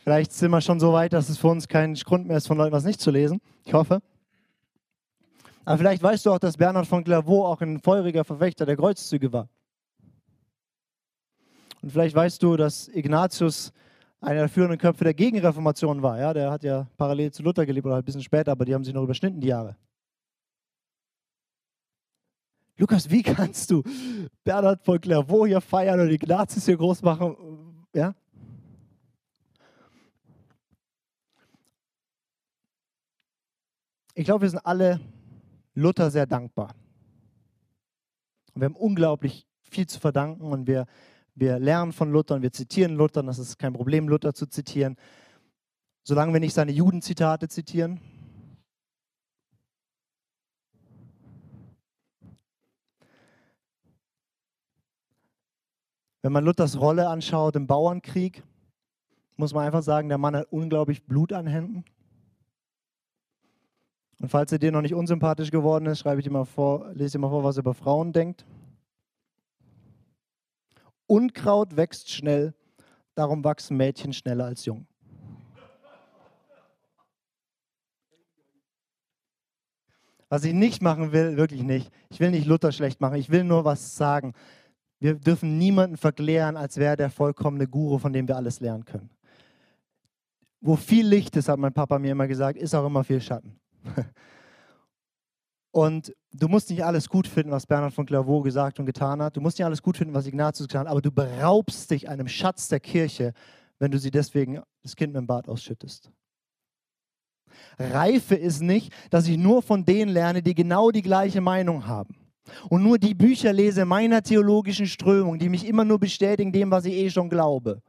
[0.03, 2.57] Vielleicht sind wir schon so weit, dass es für uns kein Grund mehr ist, von
[2.57, 3.39] Leuten was nicht zu lesen.
[3.63, 4.01] Ich hoffe.
[5.63, 9.31] Aber vielleicht weißt du auch, dass Bernhard von Clairvaux auch ein feuriger Verfechter der Kreuzzüge
[9.31, 9.47] war.
[11.81, 13.71] Und vielleicht weißt du, dass Ignatius
[14.23, 16.17] einer der führenden Köpfe der Gegenreformation war.
[16.17, 18.73] Ja, der hat ja parallel zu Luther gelebt oder halt ein bisschen später, aber die
[18.73, 19.75] haben sich noch überschnitten, die Jahre.
[22.77, 23.83] Lukas, wie kannst du
[24.43, 27.35] Bernhard von Clairvaux hier feiern und Ignatius hier groß machen?
[27.93, 28.15] Ja?
[34.15, 34.99] Ich glaube, wir sind alle
[35.75, 36.73] Luther sehr dankbar.
[38.55, 40.85] Wir haben unglaublich viel zu verdanken und wir
[41.35, 44.97] Wir lernen von Luther und wir zitieren Luther, das ist kein Problem, Luther zu zitieren,
[46.03, 47.99] solange wir nicht seine Judenzitate zitieren.
[56.21, 58.43] Wenn man Luthers Rolle anschaut im Bauernkrieg,
[59.35, 61.83] muss man einfach sagen, der Mann hat unglaublich Blut an Händen.
[64.21, 67.17] Und falls er dir noch nicht unsympathisch geworden ist, schreibe ich dir mal vor, lese
[67.17, 68.45] dir mal vor, was er über Frauen denkt.
[71.07, 72.53] Unkraut wächst schnell,
[73.15, 74.87] darum wachsen Mädchen schneller als Jungen.
[80.33, 81.91] Was ich nicht machen will, wirklich nicht.
[82.09, 83.17] Ich will nicht Luther schlecht machen.
[83.17, 84.33] Ich will nur was sagen.
[84.99, 89.11] Wir dürfen niemanden verklären, als wäre der vollkommene Guru, von dem wir alles lernen können.
[90.59, 93.59] Wo viel Licht ist, hat mein Papa mir immer gesagt, ist auch immer viel Schatten.
[95.73, 99.35] Und du musst nicht alles gut finden, was Bernhard von Clairvaux gesagt und getan hat.
[99.35, 102.27] Du musst nicht alles gut finden, was Ignatius getan hat, aber du beraubst dich einem
[102.27, 103.33] Schatz der Kirche,
[103.79, 106.11] wenn du sie deswegen das Kind mit dem Bad ausschüttest.
[107.79, 112.15] Reife ist nicht, dass ich nur von denen lerne, die genau die gleiche Meinung haben.
[112.69, 116.85] Und nur die Bücher lese meiner theologischen Strömung, die mich immer nur bestätigen dem, was
[116.85, 117.81] ich eh schon glaube.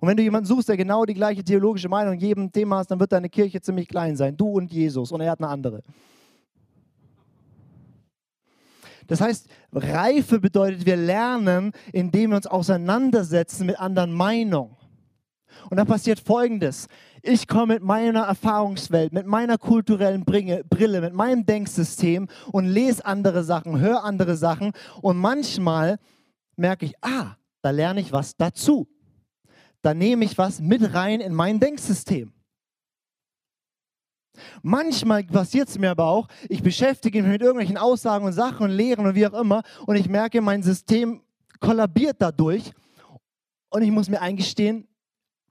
[0.00, 2.90] Und wenn du jemanden suchst, der genau die gleiche theologische Meinung in jedem Thema hat,
[2.90, 4.36] dann wird deine Kirche ziemlich klein sein.
[4.36, 5.12] Du und Jesus.
[5.12, 5.82] Und er hat eine andere.
[9.06, 14.76] Das heißt, Reife bedeutet, wir lernen, indem wir uns auseinandersetzen mit anderen Meinungen.
[15.70, 16.86] Und dann passiert Folgendes.
[17.22, 23.42] Ich komme mit meiner Erfahrungswelt, mit meiner kulturellen Brille, mit meinem Denksystem und lese andere
[23.42, 24.72] Sachen, höre andere Sachen.
[25.00, 25.98] Und manchmal
[26.56, 28.88] merke ich, ah, da lerne ich was dazu
[29.86, 32.32] dann nehme ich was mit rein in mein Denksystem.
[34.62, 38.70] Manchmal passiert es mir aber auch, ich beschäftige mich mit irgendwelchen Aussagen und Sachen und
[38.72, 41.22] Lehren und wie auch immer und ich merke, mein System
[41.60, 42.72] kollabiert dadurch
[43.68, 44.88] und ich muss mir eingestehen,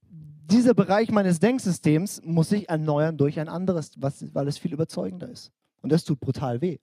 [0.01, 5.29] dieser Bereich meines Denksystems muss sich erneuern durch ein anderes, was, weil es viel überzeugender
[5.29, 5.53] ist.
[5.81, 6.77] Und das tut brutal weh.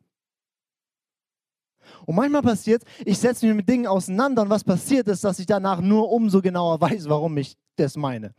[2.06, 5.46] Und manchmal passiert, ich setze mich mit Dingen auseinander und was passiert ist, dass ich
[5.46, 8.34] danach nur umso genauer weiß, warum ich das meine.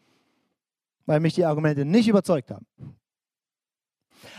[1.05, 2.65] Weil mich die Argumente nicht überzeugt haben.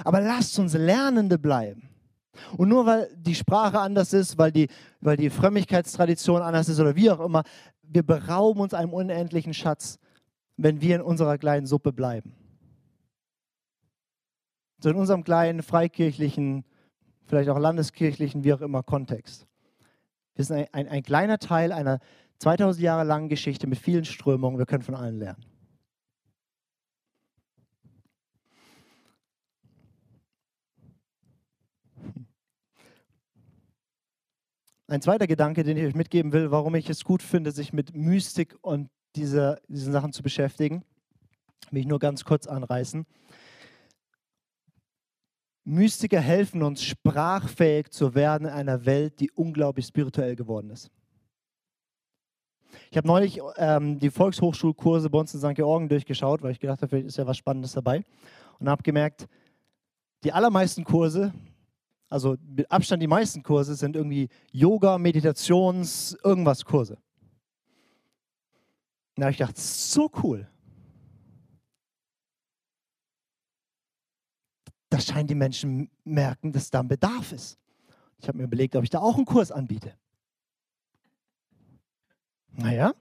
[0.05, 1.89] Aber lasst uns Lernende bleiben.
[2.57, 4.69] Und nur weil die Sprache anders ist, weil die,
[5.01, 7.45] weil die Frömmigkeitstradition anders ist oder wie auch immer,
[7.83, 9.99] wir berauben uns einem unendlichen Schatz,
[10.57, 12.35] wenn wir in unserer kleinen Suppe bleiben.
[14.79, 16.65] So in unserem kleinen freikirchlichen
[17.27, 19.47] vielleicht auch landeskirchlichen, wie auch immer, Kontext.
[20.35, 22.01] Wir sind ein, ein, ein kleiner Teil einer
[22.39, 24.59] 2000 Jahre langen Geschichte mit vielen Strömungen.
[24.59, 25.45] Wir können von allen lernen.
[34.87, 37.97] Ein zweiter Gedanke, den ich euch mitgeben will, warum ich es gut finde, sich mit
[37.97, 40.85] Mystik und diese, diesen Sachen zu beschäftigen,
[41.71, 43.07] will ich nur ganz kurz anreißen.
[45.65, 50.91] Mystiker helfen uns, sprachfähig zu werden in einer Welt, die unglaublich spirituell geworden ist.
[52.91, 55.55] Ich habe neulich ähm, die Volkshochschulkurse bei uns in St.
[55.55, 58.05] Georgen durchgeschaut, weil ich gedacht habe, vielleicht ist ja was Spannendes dabei.
[58.59, 59.27] Und habe gemerkt,
[60.23, 61.33] die allermeisten Kurse,
[62.09, 66.99] also mit Abstand die meisten Kurse, sind irgendwie Yoga, Meditations-, irgendwas Kurse.
[69.17, 70.49] Da habe ich gedacht, so cool.
[74.95, 77.59] Da scheinen die Menschen merken, dass da ein Bedarf ist.
[78.21, 79.93] Ich habe mir überlegt, ob ich da auch einen Kurs anbiete.
[82.53, 82.95] Naja.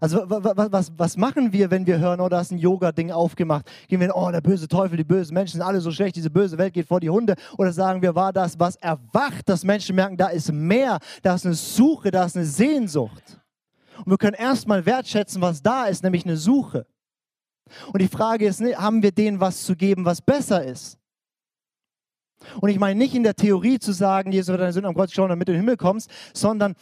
[0.00, 3.68] Also was, was, was machen wir, wenn wir hören, oh, da ist ein Yoga-Ding aufgemacht?
[3.88, 6.56] Gehen wir, oh, der böse Teufel, die bösen Menschen sind alle so schlecht, diese böse
[6.56, 7.34] Welt geht vor die Hunde?
[7.58, 11.44] Oder sagen wir, war das, was erwacht, dass Menschen merken, da ist mehr, da ist
[11.44, 13.40] eine Suche, da ist eine Sehnsucht.
[13.98, 16.86] Und wir können erstmal wertschätzen, was da ist, nämlich eine Suche.
[17.92, 20.98] Und die Frage ist, ne, haben wir denen was zu geben, was besser ist?
[22.60, 25.12] Und ich meine nicht in der Theorie zu sagen, Jesus wird deine Sünden am Kreuz
[25.12, 26.74] schauen, damit du in den Himmel kommst, sondern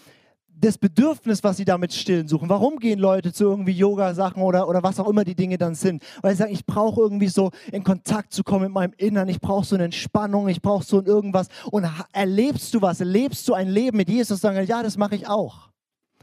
[0.60, 2.48] das Bedürfnis, was sie damit stillen suchen.
[2.48, 6.02] Warum gehen Leute zu irgendwie Yoga-Sachen oder, oder was auch immer die Dinge dann sind?
[6.20, 9.40] Weil sie sagen, ich brauche irgendwie so in Kontakt zu kommen mit meinem Innern, ich
[9.40, 11.48] brauche so eine Entspannung, ich brauche so ein irgendwas.
[11.70, 13.00] Und erlebst du was?
[13.00, 14.40] Erlebst du ein Leben mit Jesus?
[14.40, 15.68] Sagen, ja, das mache ich auch.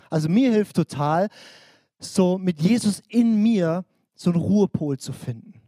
[0.10, 1.30] Also mir hilft total,
[2.00, 3.86] so mit Jesus in mir
[4.16, 5.62] so einen Ruhepol zu finden.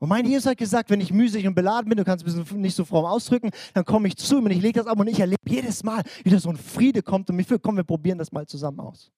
[0.00, 2.74] Und mein Jesus hat gesagt, wenn ich müßig und beladen bin, du kannst es nicht
[2.74, 5.20] so fromm ausdrücken, dann komme ich zu ihm und ich lege das ab und ich
[5.20, 8.16] erlebe jedes Mal, wie da so ein Friede kommt und mich für, komm, wir probieren
[8.16, 9.12] das mal zusammen aus.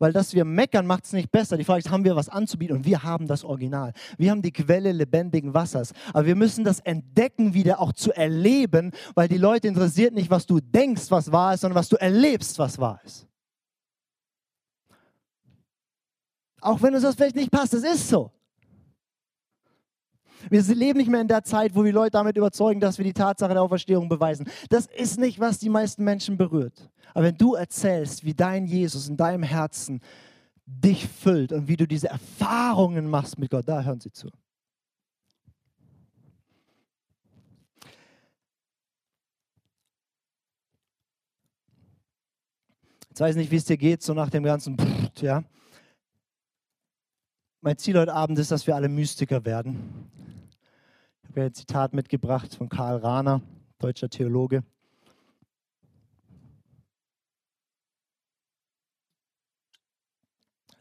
[0.00, 1.56] Weil dass wir meckern, macht es nicht besser.
[1.56, 2.76] Die Frage ist, haben wir was anzubieten?
[2.76, 3.92] Und wir haben das Original.
[4.18, 5.92] Wir haben die Quelle lebendigen Wassers.
[6.12, 10.46] Aber wir müssen das entdecken, wieder auch zu erleben, weil die Leute interessiert nicht, was
[10.46, 13.28] du denkst, was wahr ist, sondern was du erlebst, was wahr ist.
[16.64, 18.32] Auch wenn uns das vielleicht nicht passt, es ist so.
[20.48, 23.12] Wir leben nicht mehr in der Zeit, wo die Leute damit überzeugen, dass wir die
[23.12, 24.48] Tatsache der Auferstehung beweisen.
[24.70, 26.90] Das ist nicht, was die meisten Menschen berührt.
[27.12, 30.00] Aber wenn du erzählst, wie dein Jesus in deinem Herzen
[30.64, 34.30] dich füllt und wie du diese Erfahrungen machst mit Gott, da hören sie zu.
[43.10, 44.78] Jetzt weiß ich nicht, wie es dir geht, so nach dem ganzen,
[45.20, 45.44] ja.
[47.64, 50.10] Mein Ziel heute Abend ist, dass wir alle Mystiker werden.
[51.22, 53.40] Ich habe ein Zitat mitgebracht von Karl Rahner,
[53.78, 54.62] deutscher Theologe.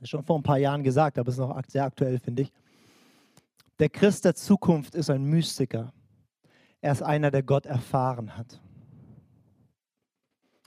[0.03, 2.51] schon vor ein paar Jahren gesagt, aber es ist noch sehr aktuell, finde ich.
[3.79, 5.93] Der Christ der Zukunft ist ein Mystiker.
[6.81, 8.59] Er ist einer, der Gott erfahren hat.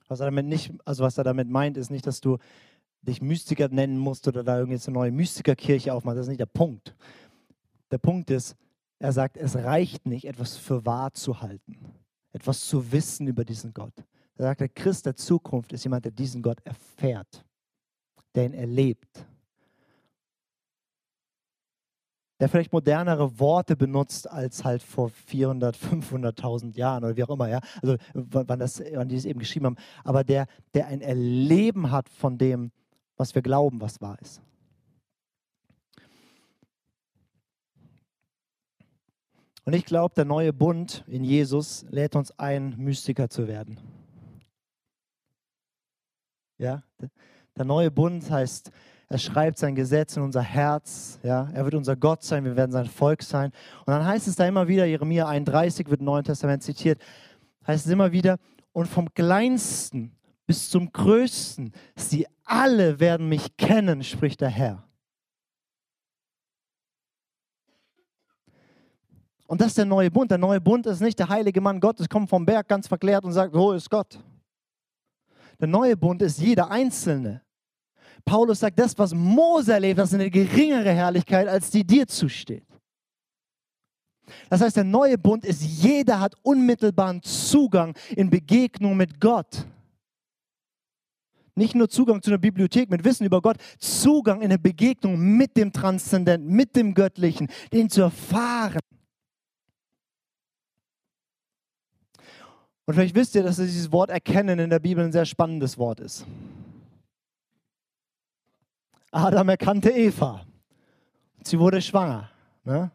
[0.08, 2.38] Was er damit nicht, also was er damit meint, ist nicht, dass du
[3.06, 6.18] dich Mystiker nennen musst oder da irgendwie eine neue Mystikerkirche aufmachst.
[6.18, 6.94] Das ist nicht der Punkt.
[7.90, 8.56] Der Punkt ist,
[8.98, 11.76] er sagt, es reicht nicht, etwas für wahr zu halten,
[12.32, 13.94] etwas zu wissen über diesen Gott.
[14.36, 17.46] Er sagt, der Christ der Zukunft ist jemand, der diesen Gott erfährt
[18.36, 19.26] der ihn erlebt.
[22.38, 27.48] Der vielleicht modernere Worte benutzt als halt vor 400, 500.000 Jahren oder wie auch immer,
[27.48, 27.60] ja.
[27.80, 29.76] Also wann, das, wann die es eben geschrieben haben.
[30.04, 32.72] Aber der, der ein Erleben hat von dem,
[33.16, 34.42] was wir glauben, was wahr ist.
[39.64, 43.80] Und ich glaube, der neue Bund in Jesus lädt uns ein, Mystiker zu werden.
[46.58, 46.84] Ja,
[47.56, 48.70] der neue Bund heißt,
[49.08, 51.18] er schreibt sein Gesetz in unser Herz.
[51.22, 51.48] Ja?
[51.52, 53.52] Er wird unser Gott sein, wir werden sein Volk sein.
[53.80, 57.00] Und dann heißt es da immer wieder, Jeremia 31 wird im Neuen Testament zitiert,
[57.66, 58.38] heißt es immer wieder,
[58.72, 60.15] und vom Kleinsten
[60.46, 64.86] bis zum Größten, sie alle werden mich kennen, spricht der Herr.
[69.46, 70.30] Und das ist der neue Bund.
[70.30, 73.32] Der neue Bund ist nicht der heilige Mann Gottes, kommt vom Berg ganz verklärt und
[73.32, 74.18] sagt, wo ist Gott?
[75.60, 77.42] Der neue Bund ist jeder Einzelne.
[78.24, 82.66] Paulus sagt, das, was Mose erlebt, das ist eine geringere Herrlichkeit, als die dir zusteht.
[84.50, 89.66] Das heißt, der neue Bund ist, jeder hat unmittelbaren Zugang in Begegnung mit Gott.
[91.58, 95.56] Nicht nur Zugang zu einer Bibliothek mit Wissen über Gott, Zugang in eine Begegnung mit
[95.56, 98.80] dem Transzendenten, mit dem Göttlichen, den zu erfahren.
[102.84, 105.98] Und vielleicht wisst ihr, dass dieses Wort erkennen in der Bibel ein sehr spannendes Wort
[105.98, 106.26] ist.
[109.10, 110.44] Adam erkannte Eva.
[111.42, 112.30] Sie wurde schwanger.
[112.64, 112.90] Ne?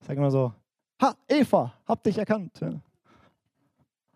[0.00, 0.52] Ich sage immer so,
[1.00, 2.60] ha, Eva, hab dich erkannt.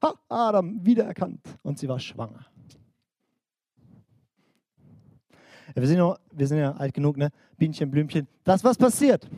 [0.02, 1.40] Ha, Adam, wiedererkannt.
[1.62, 2.44] Und sie war schwanger.
[5.74, 7.30] Ja, wir, sind ja, wir sind ja alt genug, ne?
[7.56, 8.28] Bienchen, Blümchen.
[8.44, 9.28] Das, was passiert.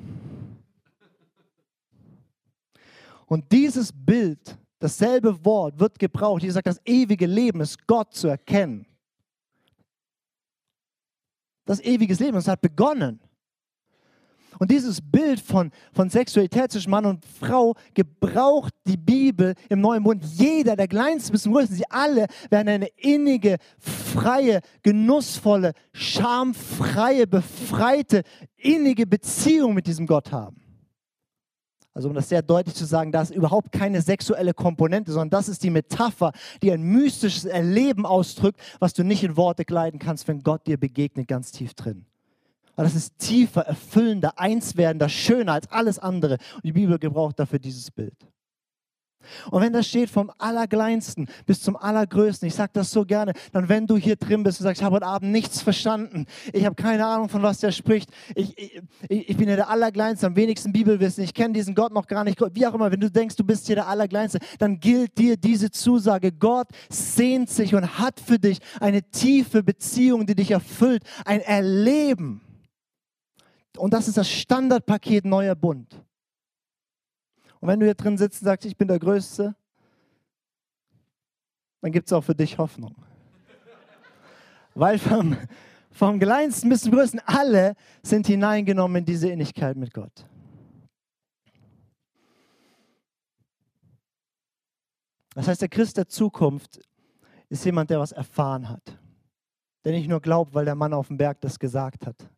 [3.26, 6.43] Und dieses Bild, dasselbe Wort wird gebraucht.
[6.43, 8.87] Hier sagt, das ewige Leben ist Gott zu erkennen
[11.66, 12.39] das ewiges Leben.
[12.39, 13.20] Es hat begonnen.
[14.59, 20.03] Und dieses Bild von, von Sexualität zwischen Mann und Frau gebraucht die Bibel im Neuen
[20.03, 20.24] Bund.
[20.24, 28.22] Jeder, der Kleinste bis zum Größten, sie alle werden eine innige, freie, genussvolle, schamfreie, befreite,
[28.57, 30.61] innige Beziehung mit diesem Gott haben.
[31.97, 35.49] Also um das sehr deutlich zu sagen, da ist überhaupt keine sexuelle Komponente, sondern das
[35.49, 36.32] ist die Metapher,
[36.62, 40.76] die ein mystisches Erleben ausdrückt, was du nicht in Worte kleiden kannst, wenn Gott dir
[40.76, 42.05] begegnet, ganz tief drin.
[42.74, 46.37] Aber das ist tiefer, erfüllender, einswerdender, schöner als alles andere.
[46.57, 48.14] Und die Bibel gebraucht dafür dieses Bild.
[49.51, 53.68] Und wenn das steht vom Allerkleinsten bis zum Allergrößten, ich sage das so gerne, dann
[53.68, 56.74] wenn du hier drin bist und sagst, ich habe heute Abend nichts verstanden, ich habe
[56.74, 60.72] keine Ahnung, von was der spricht, ich, ich, ich bin ja der Allerkleinste, am wenigsten
[60.72, 63.45] Bibelwissen, ich kenne diesen Gott noch gar nicht, wie auch immer, wenn du denkst, du
[63.45, 68.39] bist hier der Allerkleinste, dann gilt dir diese Zusage, Gott sehnt sich und hat für
[68.39, 72.41] dich eine tiefe Beziehung, die dich erfüllt, ein Erleben.
[73.77, 76.03] Und das ist das Standardpaket neuer Bund.
[77.66, 79.56] Und wenn du hier drin sitzt und sagst, ich bin der Größte,
[81.80, 82.94] dann gibt es auch für dich Hoffnung.
[84.76, 85.36] Weil vom,
[85.90, 90.28] vom Kleinsten bis zum Größten, alle sind hineingenommen in diese Innigkeit mit Gott.
[95.34, 96.78] Das heißt, der Christ der Zukunft
[97.48, 98.96] ist jemand, der was erfahren hat.
[99.84, 102.30] der nicht nur glaubt, weil der Mann auf dem Berg das gesagt hat,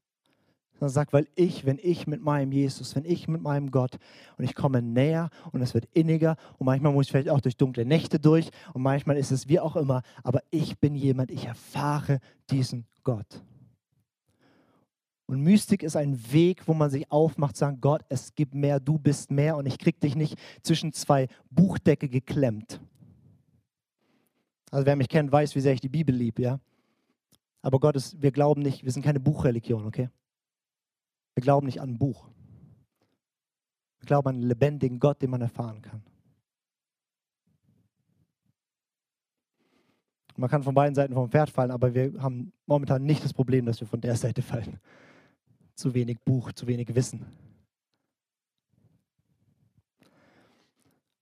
[0.79, 3.99] sondern sagt, weil ich, wenn ich mit meinem Jesus, wenn ich mit meinem Gott
[4.37, 7.57] und ich komme näher und es wird inniger und manchmal muss ich vielleicht auch durch
[7.57, 11.47] dunkle Nächte durch und manchmal ist es wie auch immer, aber ich bin jemand, ich
[11.47, 12.21] erfahre
[12.51, 13.43] diesen Gott.
[15.27, 18.99] Und Mystik ist ein Weg, wo man sich aufmacht, sagen, Gott, es gibt mehr, du
[18.99, 22.81] bist mehr und ich krieg dich nicht zwischen zwei Buchdecke geklemmt.
[24.71, 26.61] Also wer mich kennt, weiß, wie sehr ich die Bibel liebe, ja.
[27.61, 30.09] Aber Gott ist, wir glauben nicht, wir sind keine Buchreligion, okay?
[31.39, 32.27] Wir glauben nicht an ein Buch.
[34.01, 36.03] Wir glauben an einen lebendigen Gott, den man erfahren kann.
[40.37, 43.67] Man kann von beiden Seiten vom Pferd fallen, aber wir haben momentan nicht das Problem,
[43.67, 44.81] dass wir von der Seite fallen.
[45.77, 47.21] Zu wenig Buch, zu wenig Wissen.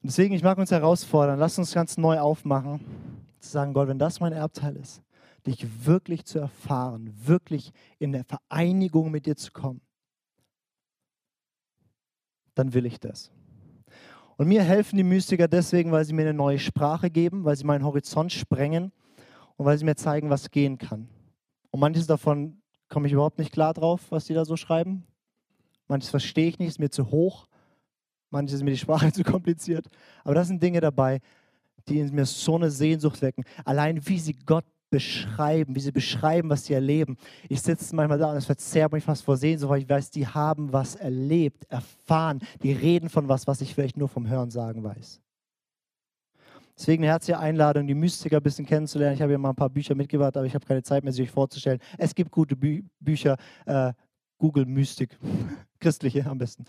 [0.00, 2.80] Und deswegen, ich mag uns herausfordern, lass uns ganz neu aufmachen,
[3.38, 5.02] zu sagen, Gott, wenn das mein Erbteil ist,
[5.46, 9.82] dich wirklich zu erfahren, wirklich in der Vereinigung mit dir zu kommen,
[12.56, 13.30] dann will ich das.
[14.36, 17.64] Und mir helfen die Mystiker deswegen, weil sie mir eine neue Sprache geben, weil sie
[17.64, 18.92] meinen Horizont sprengen
[19.56, 21.08] und weil sie mir zeigen, was gehen kann.
[21.70, 25.06] Und manches davon komme ich überhaupt nicht klar drauf, was die da so schreiben.
[25.88, 27.46] Manches verstehe ich nicht, ist mir zu hoch.
[28.30, 29.86] Manches ist mir die Sprache zu kompliziert.
[30.24, 31.20] Aber das sind Dinge dabei,
[31.88, 33.44] die in mir so eine Sehnsucht wecken.
[33.64, 37.16] Allein wie sie Gott beschreiben, wie sie beschreiben, was sie erleben.
[37.48, 40.26] Ich sitze manchmal da und es verzerrt mich fast vor Sehnsucht, weil ich weiß, die
[40.26, 44.84] haben was erlebt, erfahren, die reden von was, was ich vielleicht nur vom Hören sagen
[44.84, 45.20] weiß.
[46.78, 49.14] Deswegen eine herzliche Einladung, die Mystiker ein bisschen kennenzulernen.
[49.14, 51.22] Ich habe hier mal ein paar Bücher mitgebracht, aber ich habe keine Zeit mehr, sie
[51.22, 51.80] euch vorzustellen.
[51.96, 53.92] Es gibt gute Bü Bücher, äh,
[54.38, 55.18] Google Mystik,
[55.80, 56.64] christliche am besten.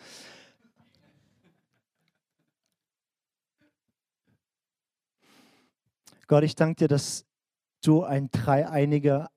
[6.26, 7.26] Gott, ich danke dir, dass
[7.82, 9.30] du ein dreieiniger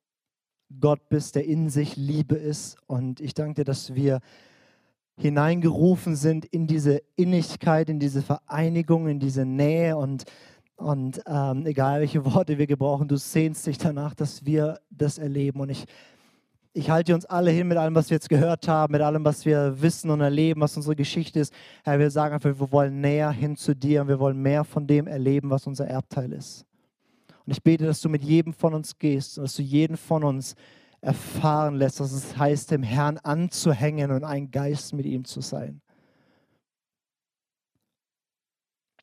[0.78, 2.76] Gott bist, der in sich Liebe ist.
[2.86, 4.20] Und ich danke dir, dass wir
[5.16, 10.24] hineingerufen sind in diese Innigkeit, in diese Vereinigung, in diese Nähe und,
[10.76, 15.60] und ähm, egal welche Worte wir gebrauchen, du sehnst dich danach, dass wir das erleben.
[15.60, 15.84] Und ich,
[16.72, 19.44] ich halte uns alle hin mit allem, was wir jetzt gehört haben, mit allem, was
[19.44, 21.52] wir wissen und erleben, was unsere Geschichte ist.
[21.84, 24.86] Herr, wir sagen einfach, wir wollen näher hin zu dir und wir wollen mehr von
[24.86, 26.64] dem erleben, was unser Erbteil ist.
[27.50, 30.22] Und ich bete, dass du mit jedem von uns gehst und dass du jeden von
[30.22, 30.54] uns
[31.00, 35.80] erfahren lässt, was es heißt, dem Herrn anzuhängen und ein Geist mit ihm zu sein.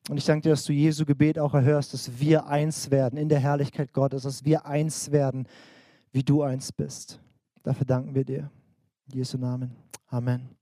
[0.08, 3.28] Und ich danke dir, dass du Jesu Gebet auch erhörst, dass wir eins werden in
[3.28, 5.46] der Herrlichkeit Gottes, dass wir eins werden,
[6.12, 7.20] wie du eins bist.
[7.62, 8.50] Dafür danken wir dir.
[9.10, 9.76] In Jesu Namen.
[10.06, 10.57] Amen.